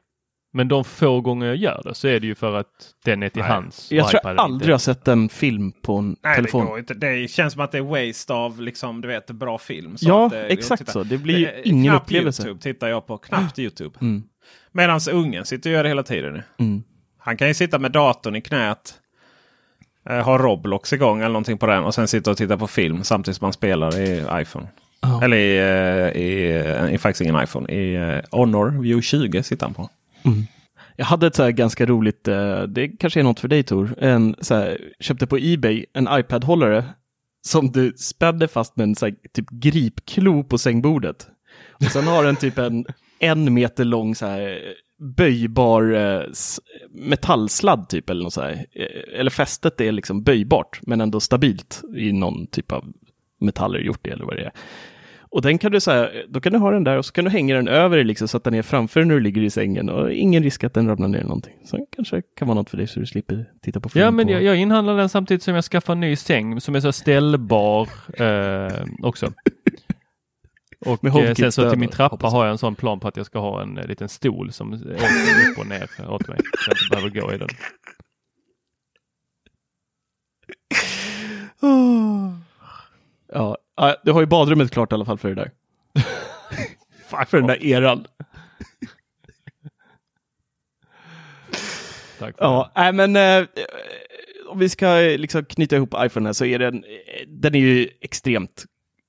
[0.55, 2.67] Men de få gånger jag gör det så är det ju för att
[3.05, 3.51] den är till Nej.
[3.51, 3.91] hands.
[3.91, 6.61] Jag tror jag aldrig har sett en film på en Nej, telefon.
[6.65, 6.93] det går inte.
[6.93, 9.97] Det känns som att det är waste av liksom, du vet, bra film.
[9.97, 10.91] Så Ja, att, det- exakt titta.
[10.91, 11.03] så.
[11.03, 12.43] Det blir ju Det- ingen knappt upplevelse.
[12.43, 13.17] YouTube tittar jag på.
[13.17, 13.97] Knappt YouTube.
[14.01, 14.23] Mm.
[14.71, 16.41] Medan ungen sitter och gör det hela tiden.
[16.59, 16.83] Mm.
[17.17, 18.93] Han kan ju sitta med datorn i knät.
[20.09, 21.83] Eh, ha Roblox igång eller någonting på den.
[21.83, 24.67] Och sen sitta och titta på film samtidigt som man spelar i iPhone.
[25.01, 25.23] Ja.
[25.23, 27.73] Eller i, eh, i, eh, i faktiskt ingen iPhone.
[27.73, 29.89] I eh, Honor View 20 sitter han på.
[30.25, 30.43] Mm.
[30.95, 33.95] Jag hade ett så här ganska roligt, eh, det kanske är något för dig Tor,
[33.97, 36.85] en, så här, köpte på Ebay en iPad-hållare
[37.45, 41.27] som du spände fast med en så här, typ gripklo på sängbordet.
[41.73, 42.85] Och sen har den typ en
[43.23, 44.59] en meter lång så här
[45.17, 46.23] böjbar eh,
[46.91, 48.65] metallsladd typ eller något så här.
[48.71, 52.93] Eh, Eller fästet är liksom böjbart men ändå stabilt i någon typ av
[53.39, 54.51] metaller gjort det eller vad det är.
[55.33, 57.31] Och den kan du säga, då kan du ha den där och så kan du
[57.31, 59.49] hänga den över dig liksom, så att den är framför dig när du ligger i
[59.49, 61.53] sängen och ingen risk att den ramlar ner eller någonting.
[61.65, 64.05] Så kanske kan vara något för dig så du slipper titta på film.
[64.05, 64.31] Ja, men på...
[64.31, 67.89] jag, jag inhandlar den samtidigt som jag skaffar en ny säng som är så ställbar
[68.13, 69.33] eh, också.
[70.85, 73.25] Och eh, sen så till min trappa har jag en sån plan på att jag
[73.25, 76.37] ska ha en eh, liten stol som åker upp och ner åt mig.
[76.37, 77.49] Så jag inte behöver gå i den.
[83.35, 85.51] Ja, ja, du har ju badrummet klart i alla fall för det där.
[87.25, 88.07] för den där eran.
[92.19, 92.35] tack.
[92.37, 93.47] Ja, nej men eh,
[94.49, 96.83] om vi ska liksom knyta ihop iPhone här så är den,
[97.27, 98.65] den är ju extremt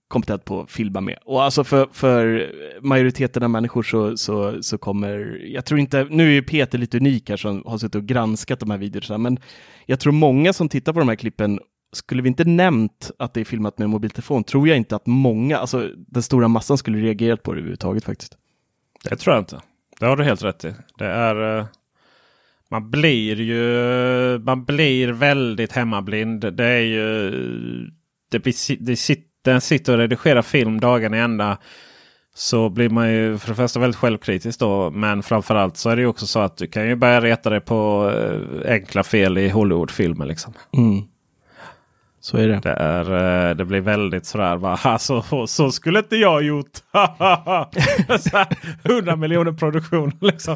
[0.09, 1.19] kompetent på att filma med.
[1.25, 2.53] Och alltså för, för
[2.83, 6.97] majoriteten av människor så, så, så kommer, jag tror inte, nu är ju Peter lite
[6.97, 9.39] unik här som har suttit och granskat de här videorna, men
[9.87, 11.61] jag tror många som tittar på de här klippen
[11.95, 15.59] skulle vi inte nämnt att det är filmat med mobiltelefon tror jag inte att många,
[15.59, 18.37] alltså den stora massan skulle reagerat på det överhuvudtaget faktiskt.
[19.11, 19.61] Det tror jag inte.
[20.01, 20.75] Det har du helt rätt i.
[20.99, 21.59] Det är...
[21.59, 21.67] eh,
[22.71, 24.39] Man blir ju...
[24.39, 26.55] Man blir väldigt hemmablind.
[26.55, 27.31] Det är ju...
[28.31, 31.59] Det, blir, det sitter, den sitter och redigerar film dagen i ända.
[32.35, 34.91] Så blir man ju för det första väldigt självkritisk då.
[34.91, 37.61] Men framförallt så är det ju också så att du kan ju börja reta dig
[37.61, 40.27] på eh, enkla fel i Hollywoodfilmer.
[40.27, 40.53] Liksom.
[40.77, 41.03] Mm.
[42.25, 42.61] Så är det.
[42.63, 44.57] Det, är, eh, det blir väldigt sådär.
[44.57, 44.77] Va?
[44.77, 46.79] Så, alltså, så skulle inte jag gjort.
[48.85, 50.13] 100 miljoner produktion.
[50.21, 50.55] Liksom.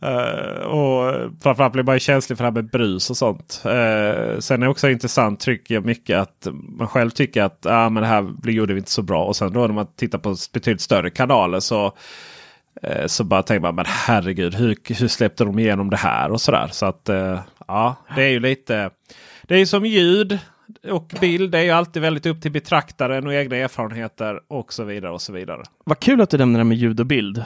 [0.00, 3.62] Eh, och framförallt blir man ju känslig för det här med brus och sånt.
[3.64, 6.46] Eh, sen är det också intressant tycker jag mycket att
[6.78, 9.24] man själv tycker att ah, men det här gjorde vi inte så bra.
[9.24, 11.92] Och sen då när man tittar på betydligt större kanaler så
[13.06, 16.68] så bara tänker man men herregud hur, hur släppte de igenom det här och sådär.
[16.72, 17.10] Så att
[17.68, 18.90] ja, det är ju lite.
[19.42, 20.38] Det är ju som ljud
[20.90, 21.54] och bild.
[21.54, 25.12] Är ju alltid väldigt upp till betraktaren och egna erfarenheter och så vidare.
[25.12, 25.62] och så vidare.
[25.84, 27.44] Vad kul att du nämner det med ljud och bild.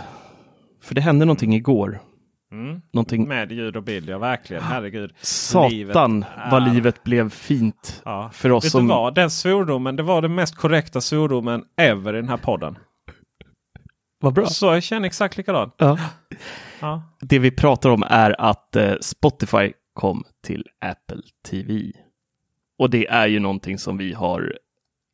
[0.82, 1.98] För det hände någonting igår.
[2.52, 2.80] Mm.
[2.92, 4.62] Någonting, Med ljud och bild, ja verkligen.
[4.62, 5.12] Herregud.
[5.20, 5.94] satan livet
[6.50, 8.02] vad är- livet blev fint.
[8.04, 8.30] Ja.
[8.32, 9.14] För oss Vet som- du vad?
[9.14, 12.78] Den svordomen, det var den mest korrekta svordomen ever i den här podden.
[14.20, 14.46] Vad bra.
[14.46, 15.74] Så jag känner exakt likadant.
[15.76, 15.98] Ja.
[16.80, 17.02] Ja.
[17.20, 21.92] Det vi pratar om är att eh, Spotify kom till Apple TV.
[22.78, 24.58] Och det är ju någonting som vi har,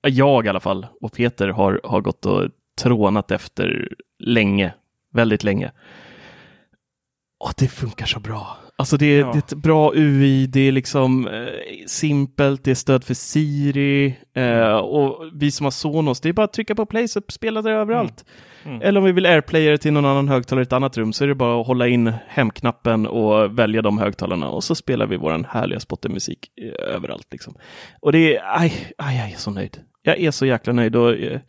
[0.03, 3.89] jag i alla fall, och Peter har, har gått och trånat efter
[4.19, 4.75] länge,
[5.13, 5.73] väldigt länge.
[7.39, 8.57] Och det funkar så bra.
[8.77, 9.27] Alltså det är, Ja.
[9.27, 11.47] det är ett bra UI, det är liksom eh,
[11.87, 16.45] simpelt, det är stöd för Siri eh, och vi som har Sonos, det är bara
[16.45, 18.25] att trycka på play så spelar det överallt.
[18.65, 18.83] Mm.
[18.83, 21.29] Eller om vi vill airplaya till någon annan högtalare i ett annat rum så är
[21.29, 25.47] det bara att hålla in hemknappen och välja de högtalarna och så spelar vi våran
[25.51, 27.27] härliga Spotify-musik eh, överallt.
[27.31, 27.55] Liksom.
[28.01, 29.79] Och det är, aj, aj, jag är så nöjd.
[30.03, 31.41] Jag är så jäkla nöjd och eh,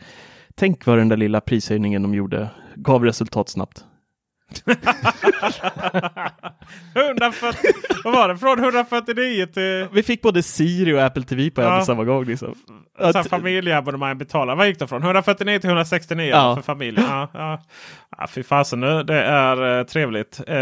[0.56, 3.86] tänk vad den där lilla prishöjningen de gjorde gav resultat snabbt.
[6.96, 7.72] 140,
[8.04, 8.38] vad var det?
[8.38, 11.80] Från 149 till Vi fick både Siri och Apple TV på en Ja.
[11.80, 12.26] och samma gång.
[12.26, 12.56] Liksom.
[13.00, 14.56] Att- familjeabonnemang betalar.
[14.56, 15.04] Vad gick det från?
[15.04, 16.56] 149 till 169 Ja.
[16.56, 17.06] för familjen.
[17.10, 17.62] Ja, ja.
[18.18, 19.04] Ja, fy fasen nu.
[19.04, 20.42] Det är eh, trevligt.
[20.48, 20.56] Eh,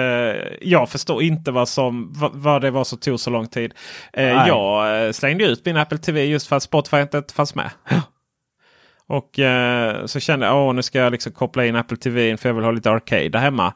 [0.61, 3.73] jag förstår inte vad, som, vad, vad det var som tog så lång tid.
[4.13, 7.69] Eh, jag eh, slängde ut min Apple TV just för att Spotify inte fanns med.
[9.08, 12.49] Och eh, så kände jag att nu ska jag liksom koppla in Apple TV för
[12.49, 13.74] jag vill ha lite arcade där hemma.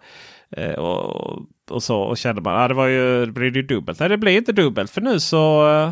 [0.51, 3.61] Eh, och, och så och kände man att ah, det var ju, det blir ju
[3.61, 3.99] dubbelt.
[3.99, 5.91] Nej det blir inte dubbelt för nu så eh,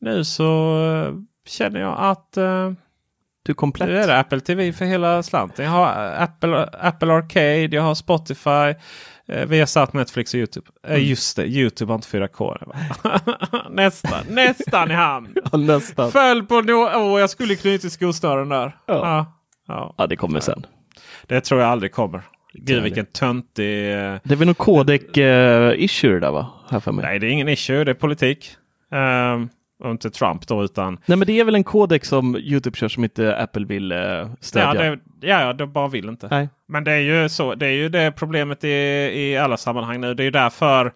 [0.00, 1.14] nu så eh,
[1.46, 2.72] känner jag att eh,
[3.42, 3.88] Du komplett.
[3.88, 5.64] nu är det Apple TV för hela slanten.
[5.64, 8.74] Jag har Apple, Apple Arcade, jag har Spotify,
[9.30, 10.66] eh, vi har satt Netflix och YouTube.
[10.88, 12.72] Eh, just det, YouTube har inte 4K.
[13.70, 15.34] nästan, nästan i hamn.
[15.52, 16.12] Ja, nästan.
[16.12, 18.76] Föll på no Åh, jag skulle knutit skosnören där.
[18.86, 18.94] Ja.
[18.94, 19.32] Ja.
[19.68, 20.66] Ja, Ja, det kommer sen.
[21.26, 22.22] Det tror jag aldrig kommer.
[22.52, 23.92] Gud vilken töntig...
[23.92, 26.46] eh, Det är väl någon codec-issue där va?
[26.70, 27.04] Här för mig.
[27.04, 27.84] Nej, det är ingen issue.
[27.84, 28.50] Det är politik.
[28.92, 29.48] Ehm,
[29.80, 30.98] och inte Trump då utan...
[31.06, 33.98] Nej, men det är väl en codec som YouTube kör som inte Apple vill eh,
[33.98, 34.74] Ja, stödja.
[34.74, 36.28] det, ja, ja, de bara vill inte.
[36.30, 36.48] Nej.
[36.68, 37.54] Men det är ju så.
[37.54, 40.14] Det är ju det problemet i, i alla sammanhang nu.
[40.14, 40.92] Det är ju därför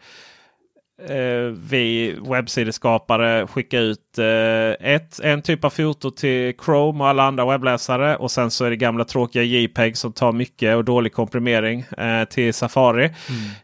[1.52, 7.46] vi webbsideskapare skickar ut eh, ett, en typ av foto till Chrome och alla andra
[7.46, 8.16] webbläsare.
[8.16, 12.24] Och sen så är det gamla tråkiga JPEG som tar mycket och dålig komprimering eh,
[12.24, 13.04] till Safari.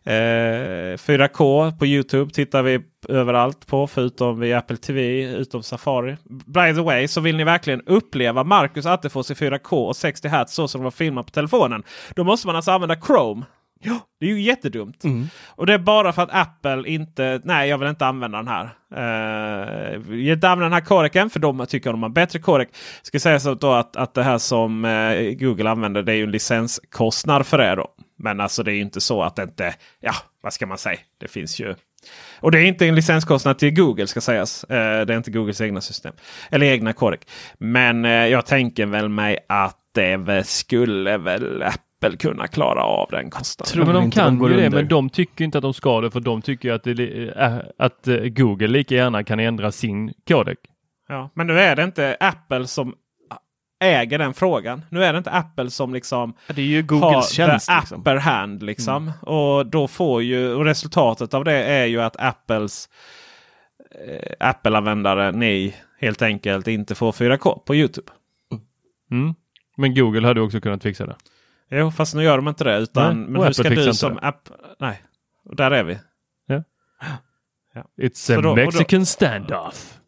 [0.05, 6.17] Eh, 4K på Youtube tittar vi överallt på förutom vid Apple TV utom Safari.
[6.47, 10.55] By the way så vill ni verkligen uppleva Marcus Attefors i 4K och 60 Hz
[10.55, 11.83] så som de filmar på telefonen.
[12.15, 13.45] Då måste man alltså använda Chrome.
[13.83, 15.05] Ja, det är ju jättedumt.
[15.47, 17.41] Och det är bara för att Apple inte...
[17.45, 18.71] Nej, jag vill inte använda den här.
[18.97, 22.69] Uh, jag vill inte använda den här kodeken för de tycker de har bättre kodek.
[23.03, 26.25] Ska säga så då att, att det här som eh, Google använder det är ju
[26.25, 27.75] en licenskostnad för det.
[27.75, 27.89] Då.
[28.19, 29.75] Men alltså det är ju inte så att det inte...
[30.01, 30.99] Ja, vad ska man säga?
[31.21, 31.75] Det finns ju...
[32.41, 34.65] Och det är inte en licenskostnad till Google ska sägas.
[34.65, 36.13] Eh, det är inte Googles egna system.
[36.51, 37.21] Eller egna kodek.
[37.59, 43.31] Men jag tänker väl mig att det väl skulle väl Apple kunna klara av den
[43.31, 43.73] kostnaden.
[43.73, 46.01] Tror men de de kan går ju det, men de tycker inte att de ska
[46.01, 50.13] det för de tycker att, det, äh, att eh, Google lika gärna kan ändra sin
[50.29, 50.59] kodek.
[51.09, 52.95] Ja, men nu är det inte Apple som
[53.81, 54.85] äger den frågan.
[54.89, 57.69] Nu är det inte Apple som liksom det är ju Googles har tjänst.
[57.69, 58.01] the Liksom.
[58.01, 58.63] upper hand.
[58.63, 59.13] Liksom.
[59.21, 62.89] Och då får ju och resultatet av det är ju att Apples
[64.07, 68.13] eh, Apple-användare, ni helt enkelt inte får 4K på Youtube.
[69.11, 69.35] Mm.
[69.77, 71.17] Men Google hade också kunnat fixa det.
[71.71, 72.79] Jo, fast nu gör de inte det.
[72.79, 74.21] Utan, Nej, men hur ska du som det.
[74.21, 74.49] app...
[74.81, 75.03] Nej,
[75.45, 75.99] och där är vi.
[78.03, 79.99] It's Så a då- och då- Mexican standoff.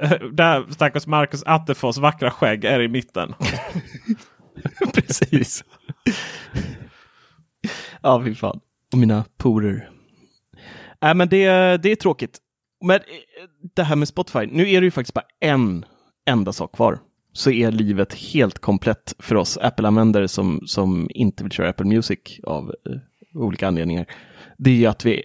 [0.32, 3.34] där stackars Marcus Attefors vackra skägg är i mitten.
[4.94, 5.64] Precis.
[8.02, 8.60] ja, fy fan.
[8.92, 9.90] Och mina porer.
[11.00, 11.46] Nej, men det,
[11.82, 12.38] det är tråkigt.
[12.84, 13.02] Men eh,
[13.74, 15.84] det här med Spotify, nu är det ju faktiskt bara en
[16.26, 16.98] enda sak kvar.
[17.32, 22.18] Så är livet helt komplett för oss Apple-användare som, som inte vill köra Apple Music
[22.42, 22.96] av eh,
[23.34, 24.06] olika anledningar.
[24.58, 25.22] Det är ju att vi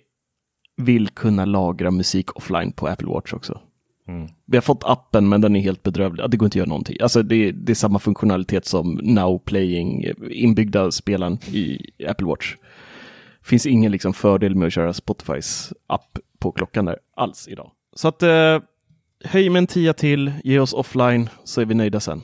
[0.77, 3.61] vill kunna lagra musik offline på Apple Watch också.
[4.45, 6.29] Vi har fått appen men den är helt bedrövlig.
[6.29, 6.97] Det går inte att göra någonting.
[7.01, 12.55] Alltså det, det är samma funktionalitet som Now Playing, eh, inbyggda spelaren i Apple Watch.
[13.43, 17.71] Finns ingen liksom fördel med att köra Spotifys app på klockan där alls idag.
[17.95, 18.59] Så att eh,
[19.25, 22.21] höj med en tia till, ge oss offline så är vi nöjda sen.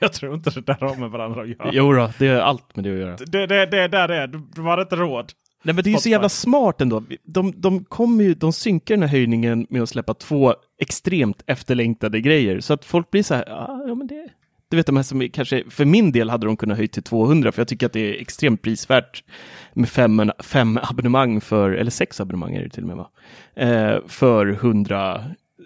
[0.00, 1.70] Jag tror inte det där har med varandra att göra.
[1.72, 3.16] Jo då, det är allt med det att göra.
[3.16, 4.26] Det, det, det där det är.
[4.26, 5.32] Du har inte råd.
[5.62, 7.02] Nej men det är ju så jävla smart ändå.
[7.24, 12.20] De, de, kommer ju, de synkar den här höjningen med att släppa två extremt efterlängtade
[12.20, 12.60] grejer.
[12.60, 14.28] Så att folk blir så här, "Ah, ja men det...
[14.68, 17.52] Du vet de här som kanske, för min del hade de kunnat höja till 200
[17.52, 19.24] för jag tycker att det är extremt prisvärt
[19.72, 23.10] med fem, fem abonnemang för, eller sex abonnemang är det till och med va?
[23.54, 24.46] Eh, för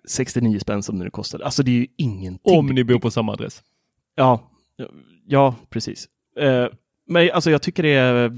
[0.07, 1.45] 169 spänn som det kostade.
[1.45, 2.59] Alltså det är ju ingenting.
[2.59, 3.63] Om ni bor på samma adress.
[4.15, 4.51] Ja,
[5.27, 6.09] ja precis.
[6.41, 6.67] Eh,
[7.09, 8.29] men alltså jag tycker det är,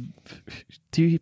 [0.90, 1.18] det är ju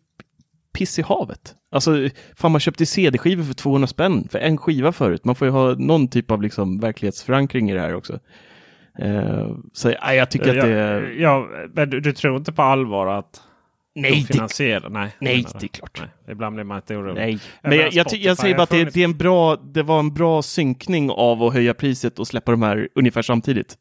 [0.73, 1.55] piss i havet.
[1.71, 5.25] Alltså, fan man köpte CD-skivor för 200 spänn för en skiva förut.
[5.25, 8.19] Man får ju ha någon typ av liksom verklighetsförankring i det här också.
[8.99, 11.01] Eh, så ja, jag tycker att det är...
[11.01, 13.41] Ja, men du, du tror inte på allvar att
[14.01, 14.89] Nej, finansierar?
[14.89, 15.99] Nej, nej, det är klart.
[15.99, 17.15] Nej, ibland blir man inte orolig.
[17.15, 19.99] Nej, men jag, jag, jag säger bara att det, det, är en bra, det var
[19.99, 23.77] en bra synkning av att höja priset och släppa de här ungefär samtidigt.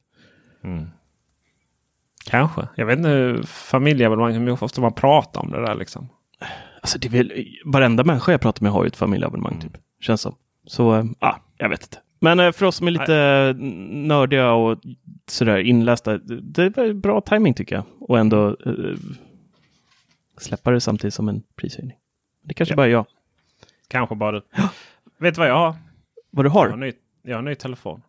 [2.31, 2.69] Kanske.
[2.77, 6.09] Jag vet inte familjeabonnemang, hur ofta man pratar om det där liksom.
[6.81, 9.77] Alltså det är väl, varenda människa jag pratar med har ju ett familjeabonnemang typ.
[10.01, 10.35] Känns som.
[10.67, 11.99] Så, ja, ah, jag vet inte.
[12.21, 13.55] Men eh, för oss som är lite
[13.91, 14.79] nördiga och
[15.29, 17.85] sådär inlästa, det är bra timing tycker jag.
[18.01, 18.97] Och ändå eh,
[20.39, 21.97] släppa det samtidigt som en prishöjning.
[22.45, 22.77] Det kanske Ja.
[22.77, 23.07] bara är jag.
[23.89, 24.43] Kanske bara du.
[25.19, 25.75] Vet du vad jag har?
[26.31, 26.79] Vad du Jag har en har?
[26.79, 28.03] ny, jag har ny telefon.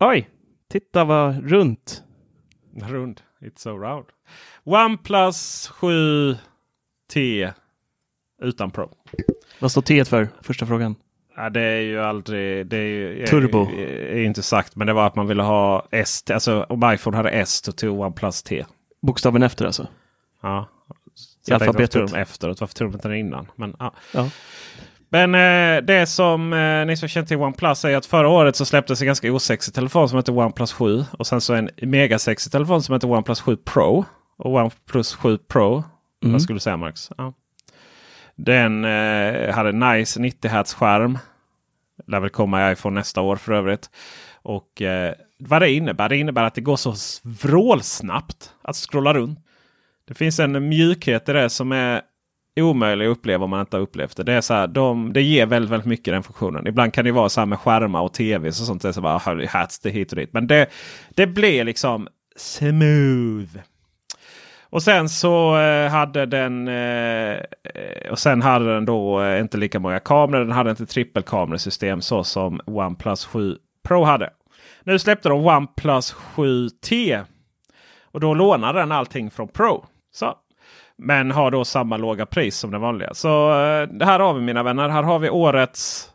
[0.00, 0.28] Oj,
[0.70, 2.02] titta vad runt.
[2.76, 3.20] Rund.
[3.40, 4.06] It's so round.
[4.64, 7.52] OnePlus 7T
[8.42, 8.90] utan Pro.
[9.60, 10.28] Vad står T för?
[10.42, 10.94] Första frågan.
[11.36, 12.66] Ja, det är ju aldrig...
[12.66, 12.86] Det är
[13.18, 13.62] ju, Turbo.
[13.62, 16.24] Är, är inte sagt, men det var att man ville ha S.
[16.30, 18.64] Alltså om iPhone hade S så tog OnePlus T.
[19.02, 19.88] Bokstaven efter alltså?
[20.42, 20.68] Ja.
[21.48, 21.94] I jag tänkte, alfabetet.
[21.94, 22.60] Varför tog de efteråt?
[22.60, 23.50] Varför tog de inte den innan?
[23.56, 23.94] Men, ja.
[24.12, 24.30] Ja.
[25.08, 28.64] Men eh, det som eh, ni som känner till OnePlus är att förra året så
[28.64, 31.04] släpptes en ganska osexig telefon som heter OnePlus 7.
[31.18, 34.04] Och sen så en megasexig telefon som heter OnePlus 7 Pro.
[34.36, 35.84] Och OnePlus 7 Pro.
[36.22, 36.32] Mm.
[36.32, 37.10] Vad skulle du säga Max?
[37.16, 37.32] Ja.
[38.36, 41.18] Den eh, hade nice 90 Hz skärm.
[42.06, 43.90] Lär väl komma i iPhone nästa år för övrigt.
[44.42, 46.08] Och eh, vad det innebär?
[46.08, 49.38] Det innebär att det går så vrålsnabbt att scrolla runt.
[50.08, 52.02] Det finns en mjukhet i det som är
[52.60, 54.22] omöjlig att uppleva om man inte har upplevt det.
[54.22, 56.66] Det, är så här, de, det ger väldigt, väldigt mycket den funktionen.
[56.66, 58.82] Ibland kan det vara så här med skärmar och tv och sånt.
[58.82, 60.32] Det är så bara hats det hit och dit.
[60.32, 60.66] Men det,
[61.10, 63.58] det blir liksom smooth.
[64.62, 67.40] Och sen så eh, hade den eh,
[68.10, 70.44] och sen hade den då eh, inte lika många kameror.
[70.44, 73.56] Den hade inte trippelkamerasystem så som OnePlus 7
[73.88, 74.30] Pro hade.
[74.82, 77.24] Nu släppte de OnePlus 7T.
[78.02, 79.86] Och då lånade den allting från Pro.
[80.14, 80.34] Så.
[80.96, 83.14] Men har då samma låga pris som den vanliga.
[83.14, 84.88] Så eh, här har vi mina vänner.
[84.88, 86.10] Här har vi årets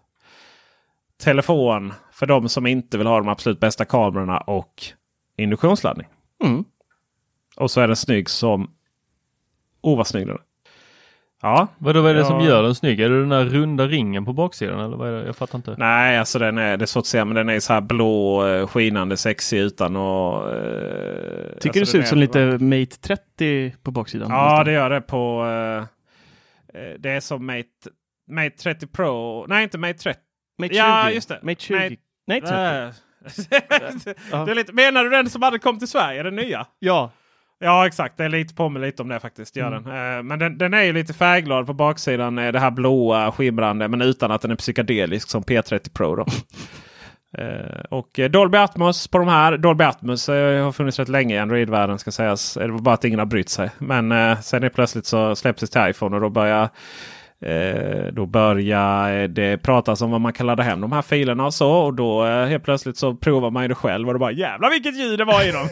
[1.24, 4.84] telefon för de som inte vill ha de absolut bästa kamerorna och
[5.38, 6.08] induktionsladdning.
[6.44, 6.64] Mm.
[7.56, 8.72] Och så är den snygg som...
[9.82, 10.42] Oh vad snygg den är.
[11.42, 11.68] Ja.
[11.78, 12.26] Vad är det Ja.
[12.26, 13.00] som gör den snygg?
[13.00, 15.26] Är det den där runda ringen på baksidan eller vad är det?
[15.26, 15.76] Jag fattar inte.
[15.78, 18.48] Nej, alltså den är, det är svårt att säga, men den är så här blå,
[18.48, 20.50] eh, skinande, sexig utan och...
[20.56, 24.28] Eh, Tycker alltså det ser ut som lite Mate 30 på baksidan.
[24.32, 24.66] Ja, nästan.
[24.66, 25.46] det gör det på...
[25.46, 27.64] eh, eh, det är som Mate,
[28.32, 29.46] Mate 30 Pro.
[29.48, 30.20] Nej, inte Mate 30.
[30.60, 30.78] Mate 20.
[30.80, 31.40] Ja, just det.
[31.44, 31.76] Mate 20.
[31.80, 31.96] Mate-
[32.28, 32.54] Nej, 30.
[32.56, 32.90] Äh.
[34.32, 34.46] Ja.
[34.46, 36.24] det är lite, menar du den som hade kommit till Sverige?
[36.24, 36.66] Den nya?
[36.80, 37.12] Ja,
[37.60, 39.56] Ja exakt, det är lite på mig lite om det faktiskt.
[39.56, 39.84] Gör Mm.
[39.84, 40.18] den.
[40.18, 42.38] Eh, Men den, den är ju lite färgglad på baksidan.
[42.40, 46.16] eh, Det här blåa skimrande men utan att den är psykedelisk som P30 Pro.
[46.16, 46.26] Då.
[47.38, 49.58] Eh, och Dolby Atmos på de här.
[49.58, 52.54] Dolby Atmos har funnits rätt länge i Android-världen ska sägas.
[52.54, 53.70] Det var bara att ingen har brytt sig.
[53.78, 56.70] Men sen är plötsligt så släpps det till iPhone och då börjar Eh,
[58.14, 61.72] då börjar det pratas om vad man kan ladda hem de här filerna och så.
[61.72, 64.70] Och då eh, helt plötsligt så provar man ju det själv och det bara jävlar
[64.70, 65.70] vilket ljud det var i dem.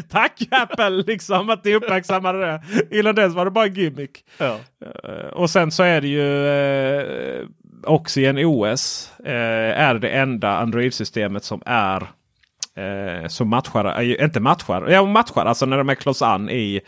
[0.10, 2.62] Tack Apple liksom att ni uppmärksammade det.
[2.98, 4.24] Innan dess var det bara en gimmick.
[4.38, 4.56] Ja.
[5.04, 7.46] Eh, och sen så är det ju eh,
[7.84, 12.02] Oxygen OS eh, är det enda Android-systemet som är
[12.76, 16.80] eh, som matchar, äh, inte matchar, ja matchar alltså när de är close an i,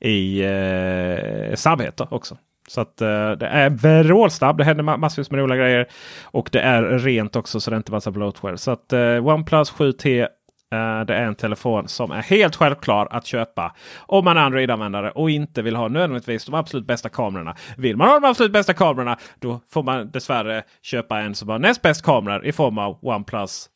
[0.00, 2.36] i eh, också.
[2.68, 3.70] Så att uh, det är
[4.02, 4.58] vrålsnabb.
[4.58, 5.86] Det händer massvis med roliga grejer.
[6.24, 8.58] Och det är rent också så det är inte massa bloatware.
[8.58, 10.26] Så att uh, OnePlus 7T uh,
[11.06, 15.30] det är en telefon som är helt självklar att köpa om man är Android-användare och
[15.30, 17.56] inte vill ha nödvändigtvis de absolut bästa kamerorna.
[17.76, 21.58] Vill man ha de absolut bästa kamerorna då får man dessvärre köpa en som har
[21.58, 23.68] näst bäst kameror i form av OnePlus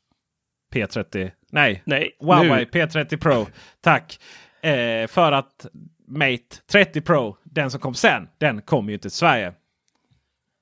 [0.75, 1.31] P30.
[1.53, 2.81] Nej, Nej Huawei nu.
[2.81, 3.47] P30 Pro.
[3.81, 4.19] Tack!
[4.63, 5.67] Eh, för att
[6.11, 9.53] Mate 30 Pro, den som kom sen, den kom ju inte till Sverige.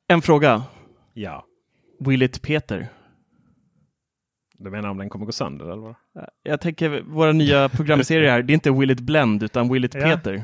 [0.09, 0.62] En fråga.
[1.14, 1.44] Ja.
[2.01, 2.88] Will it Peter?
[4.59, 5.82] Du menar om den kommer gå sönder eller?
[5.82, 5.94] Vad?
[6.42, 9.94] Jag tänker våra nya programserier här, det är inte Will it Blend utan Will it
[9.94, 10.01] ja.
[10.01, 10.42] Peter.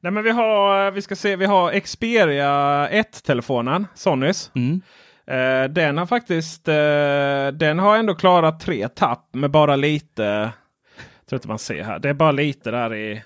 [0.00, 2.48] Nej men vi har, vi ska se, vi har Xperia
[2.88, 4.50] 1-telefonen, Sonys.
[4.54, 4.82] Mm.
[5.30, 6.74] Uh, den har faktiskt, uh,
[7.58, 11.98] den har ändå klarat tre tapp med bara lite, jag tror inte man ser här,
[11.98, 13.22] det är bara lite där i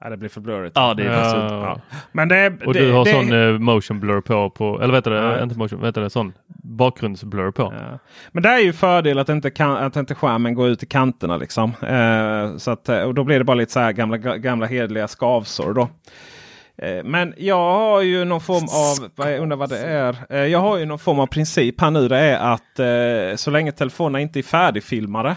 [0.00, 0.72] Ja, det blir för blurrigt.
[0.76, 1.78] Ja, det är ja.
[1.90, 1.98] ja.
[2.12, 5.04] Men det, Och det, du har det, sån uh, motion blur på, på eller vet
[5.04, 5.42] du ja.
[5.42, 6.32] inte motion, vet du sån
[6.64, 7.62] bakgrundsblur på.
[7.62, 7.98] Ja.
[8.32, 11.36] Men det är ju fördel att inte, kan, att inte skärmen går ut i kanterna
[11.36, 11.70] liksom.
[11.70, 15.74] Uh, så att, och då blir det bara lite så här gamla, gamla hedliga skavsår
[15.74, 15.82] då.
[15.82, 20.44] Uh, men jag har ju någon form av, jag undrar vad det är.
[20.44, 22.08] Jag har ju någon form av princip här nu.
[22.08, 25.36] Det är att så länge telefonerna inte är färdigfilmade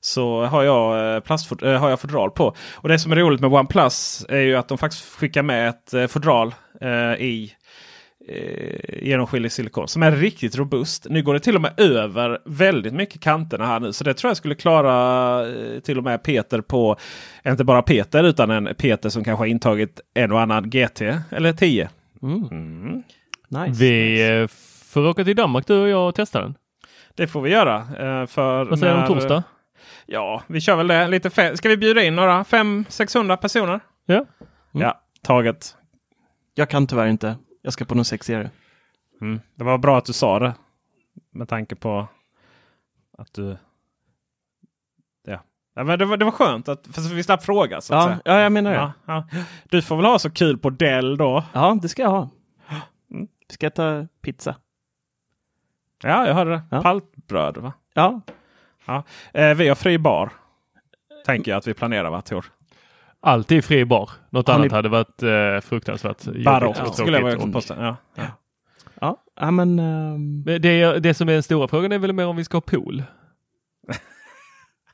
[0.00, 2.54] så har jag, eh, plastfod äh, har jag fodral på.
[2.74, 5.94] Och det som är roligt med OnePlus är ju att de faktiskt skickar med ett
[5.94, 7.52] äh, fodral äh, i
[8.28, 11.06] eh, genomskinlig silikon som är riktigt robust.
[11.10, 13.92] Nu går det till och med över väldigt mycket kanterna här nu.
[13.92, 16.96] Så det tror jag skulle klara eh, till och med Peter på,
[17.46, 21.52] inte bara Peter utan en Peter som kanske har intagit en och annan GT eller
[21.52, 21.88] 10.
[22.22, 22.48] Mm.
[22.50, 23.02] Mm.
[23.48, 24.54] Nice, vi nice.
[24.92, 26.54] får åka till Danmark du och jag och testa den.
[27.14, 27.86] Det får vi göra.
[28.26, 29.42] För Vad säger du om torsdag?
[30.12, 31.08] Ja, vi kör väl det.
[31.08, 33.80] Lite Ska vi bjuda in några 500-600 personer?
[34.06, 34.14] Ja.
[34.14, 34.26] Mm.
[34.72, 35.76] Ja, taget.
[36.54, 37.36] Jag kan tyvärr inte.
[37.62, 38.50] Jag ska på något sexigare.
[39.20, 39.40] Mm.
[39.54, 40.54] Det var bra att du sa det.
[41.30, 42.08] Med tanke på
[43.18, 43.56] att du...
[45.26, 45.42] Ja.
[45.74, 47.80] ja men det, var, det var skönt att för vi slapp fråga.
[47.80, 48.20] Så att ja, säga.
[48.24, 48.76] ja, jag menar det.
[48.76, 49.28] Ja, ja.
[49.64, 51.44] Du får väl ha så kul på Dell då?
[51.52, 52.28] Ja, det ska jag ha.
[53.10, 53.28] Mm.
[53.50, 54.56] Ska jag ta pizza?
[56.02, 56.62] Ja, jag hörde det.
[56.70, 56.82] Ja.
[56.82, 57.72] Paltbröd va?
[57.94, 58.20] Ja,
[58.86, 59.02] Ja.
[59.34, 60.30] Eh, vi har fri bar.
[61.26, 62.44] Tänker jag att vi planerar va Tor?
[63.20, 64.10] Alltid fri bar.
[64.30, 64.76] Något har annat ni...
[64.76, 67.74] hade varit eh, fruktansvärt Barockt ja, skulle jag vilja påstå.
[67.78, 67.96] Ja.
[68.14, 69.16] Ja.
[69.36, 69.50] Ja.
[69.50, 70.44] men, um...
[70.44, 73.02] det, det som är den stora frågan är väl mer om vi ska ha pool?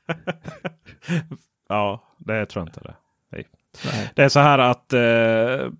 [1.68, 2.94] ja, det tror jag inte det.
[4.14, 5.70] Det är så här att eh,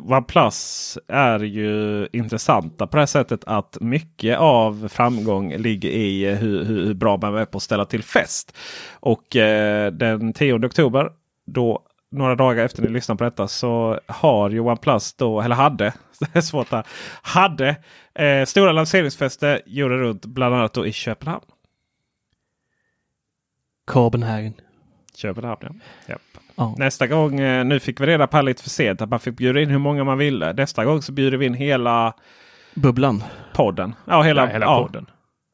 [0.00, 6.94] OnePlus är ju intressanta på det sättet att mycket av framgång ligger i hur, hur
[6.94, 8.56] bra man är på att ställa till fest.
[8.92, 11.10] Och eh, den 10 oktober,
[11.46, 15.92] då några dagar efter ni lyssnar på detta så har ju OnePlus då, eller hade,
[16.18, 16.86] det är svårt här,
[17.22, 17.76] hade
[18.14, 21.44] eh, stora lanseringsfester gjorde runt bland annat då i Köpenhamn.
[23.84, 24.54] Copenhagen.
[25.14, 25.70] Köpenhamn ja.
[26.06, 26.16] ja.
[26.78, 29.60] Nästa gång, eh, nu fick vi reda på lite för sent att man fick bjuda
[29.60, 30.52] in hur många man ville.
[30.52, 32.14] Nästa gång så bjuder vi in hela
[32.74, 33.24] Bubblan.
[33.52, 33.94] Podden.
[34.04, 34.82] Ja, hela, ja, hela ja.
[34.82, 35.06] podden.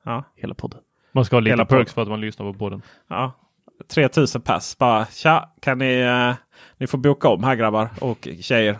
[0.04, 0.24] Ja.
[0.36, 0.80] Hela podden.
[1.12, 2.82] Man ska ha lite hela perks för att man lyssnar på podden.
[3.08, 3.32] Ja.
[3.88, 4.78] 3000 pass.
[4.78, 6.34] Bara tja, kan ni, uh,
[6.76, 8.78] ni får boka om här grabbar och tjejer.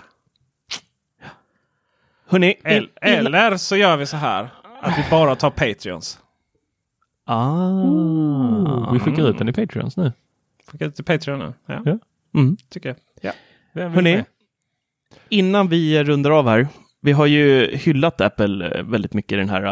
[2.29, 4.49] Hörrni, El eller så gör vi så här
[4.81, 6.19] att vi bara tar Patreons.
[7.25, 10.13] Ah, vi skickar ut den i Patreons nu.
[10.71, 11.53] Skicka ut till Patreon nu.
[11.67, 11.83] Ja.
[11.85, 11.99] ja.
[12.37, 12.57] Mm.
[12.71, 12.97] Tycker jag.
[13.21, 13.33] Ja.
[13.89, 14.25] Hörrni,
[15.29, 16.69] innan vi rundar av här.
[17.01, 19.65] Vi har ju hyllat Apple eh, väldigt mycket i det här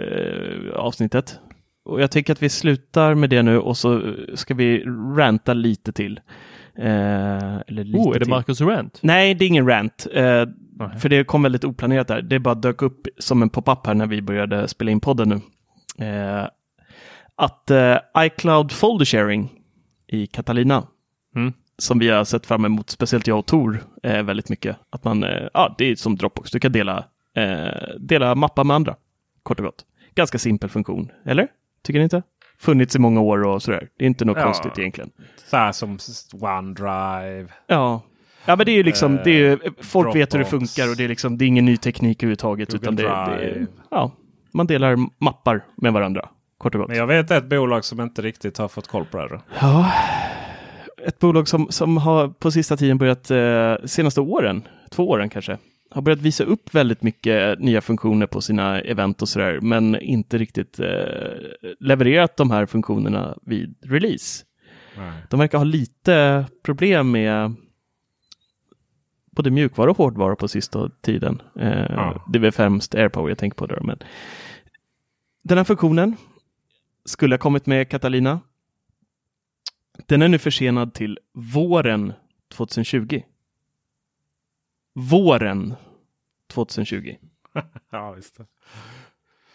[0.00, 1.38] uh, avsnittet.
[1.84, 4.84] Och jag tycker att vi slutar med det nu och så ska vi
[5.16, 6.20] ranta lite till.
[6.78, 6.84] Uh,
[7.66, 8.30] eller lite oh, är det till.
[8.30, 8.98] Marcus rant?
[9.02, 10.06] Nej, det är ingen rant.
[10.16, 10.44] Uh,
[10.98, 12.22] för det kom väldigt oplanerat där.
[12.22, 15.40] Det bara dök upp som en pop-up här när vi började spela in podden nu.
[17.36, 17.70] att
[18.18, 19.52] iCloud Folder Sharing
[20.06, 20.86] i Catalina.
[21.36, 21.52] Mm.
[21.78, 24.76] Som vi har sett fram emot, speciellt jag och Tor, eh, väldigt mycket.
[24.90, 27.04] Att man, eh, ja, det är som Dropbox, du kan dela,
[27.36, 28.96] eh, dela mappar med andra.
[29.42, 29.84] Kort och gott.
[30.14, 31.48] Ganska simpel funktion, eller?
[31.82, 32.22] Tycker ni inte?
[32.58, 33.88] Funnits i många år och sådär.
[33.96, 35.10] Det är inte något ja, konstigt egentligen.
[35.50, 35.98] Så här som
[36.32, 37.48] OneDrive.
[37.66, 38.02] Ja.
[38.44, 40.90] Ja men det är ju liksom, det är ju, folk Dropbox, vet hur det funkar
[40.90, 42.70] och det är liksom, det är ingen ny teknik överhuvudtaget.
[42.70, 44.12] Google utan det, det, ja,
[44.52, 46.28] man delar mappar med varandra.
[46.58, 46.88] Kort och gott.
[46.88, 49.40] Men jag vet ett bolag som inte riktigt har fått koll på det.
[49.60, 49.92] Ja,
[51.06, 55.58] ett bolag som, som har på sista tiden börjat, eh, senaste åren, två åren kanske,
[55.90, 60.38] har börjat visa upp väldigt mycket nya funktioner på sina event och sådär, men inte
[60.38, 60.86] riktigt eh,
[61.80, 64.44] levererat de här funktionerna vid release.
[64.96, 65.12] Nej.
[65.30, 67.54] De verkar ha lite problem med
[69.30, 71.42] både mjukvara och hårdvara på sista tiden.
[71.60, 72.24] Eh, ja.
[72.32, 73.66] Det är väl främst AirPower jag tänker på.
[73.66, 73.98] Där, men
[75.42, 76.16] den här funktionen
[77.04, 78.40] skulle ha kommit med Catalina.
[80.06, 82.12] Den är nu försenad till våren
[82.54, 83.22] 2020.
[84.94, 85.74] Våren
[86.52, 87.14] 2020.
[87.90, 88.36] ja, visst.
[88.36, 88.46] Det.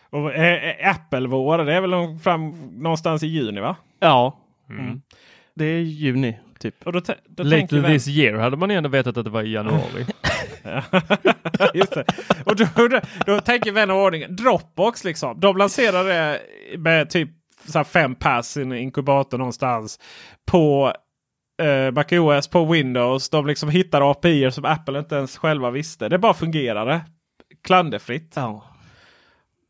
[0.10, 3.76] Och, äh, Apple-vår, det är väl fram någonstans i juni va?
[4.00, 4.40] Ja.
[4.70, 5.02] Mm.
[5.56, 6.88] Det är juni typ.
[6.88, 10.06] Och då, då Later this year hade man ändå vetat att det var i januari.
[11.74, 12.06] Just det.
[12.46, 15.40] Och då, då, då tänker vän av ordning Dropbox liksom.
[15.40, 16.42] De lanserade
[16.78, 17.30] med typ
[17.66, 20.00] så fem pass i en inkubator någonstans.
[20.46, 20.94] På
[21.62, 23.30] eh, MacOS, på Windows.
[23.30, 26.10] De liksom hittar API som Apple inte ens själva visste.
[26.10, 27.02] Det bara fungerade.
[27.64, 28.34] Klanderfritt.
[28.36, 28.64] Ja.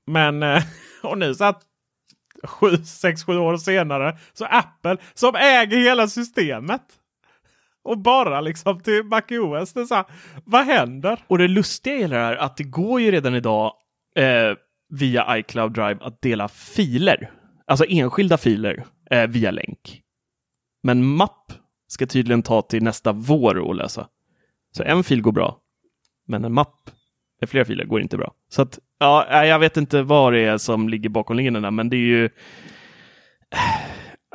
[0.08, 0.64] Men eh,
[1.04, 1.62] och nu så att
[2.41, 6.82] 6-7 år senare så Apple som äger hela systemet.
[7.84, 9.74] Och bara liksom till MacOS.
[9.74, 10.06] Det så här,
[10.46, 11.20] vad händer?
[11.28, 13.74] Och det lustiga är det här att det går ju redan idag
[14.16, 14.58] eh,
[14.89, 17.32] via iCloud Drive att dela filer.
[17.66, 20.01] Alltså enskilda filer eh, via länk.
[20.84, 21.53] Men mapp
[21.88, 24.07] ska tydligen ta till nästa vår att läsa.
[24.78, 25.57] Så en fil går bra.
[26.28, 26.89] Men en mapp
[27.39, 28.34] med flera filer går inte bra.
[28.49, 31.95] Så att, ja, jag vet inte vad det är som ligger bakom linjerna, men det
[31.95, 32.32] är ju eh,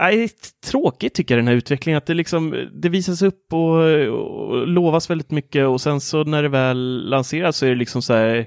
[0.01, 0.29] Nej,
[0.67, 5.11] tråkigt tycker jag den här utvecklingen, att det, liksom, det visas upp och, och lovas
[5.11, 8.47] väldigt mycket och sen så när det väl lanseras så är det liksom så här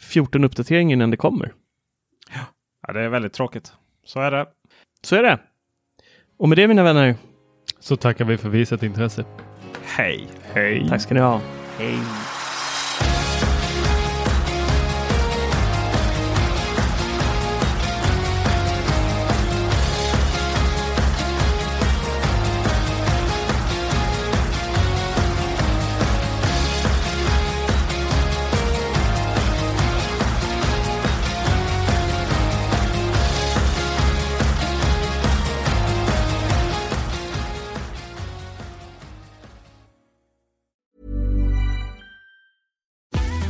[0.00, 1.52] 14 uppdateringar innan det kommer.
[2.86, 3.72] Ja, det är väldigt tråkigt.
[4.04, 4.46] Så är det.
[5.02, 5.38] Så är det.
[6.38, 7.14] Och med det mina vänner.
[7.80, 9.24] Så tackar vi för visat intresse.
[9.84, 10.28] Hej.
[10.42, 10.86] Hej.
[10.88, 11.40] Tack ska ni ha.
[11.78, 11.98] Hej.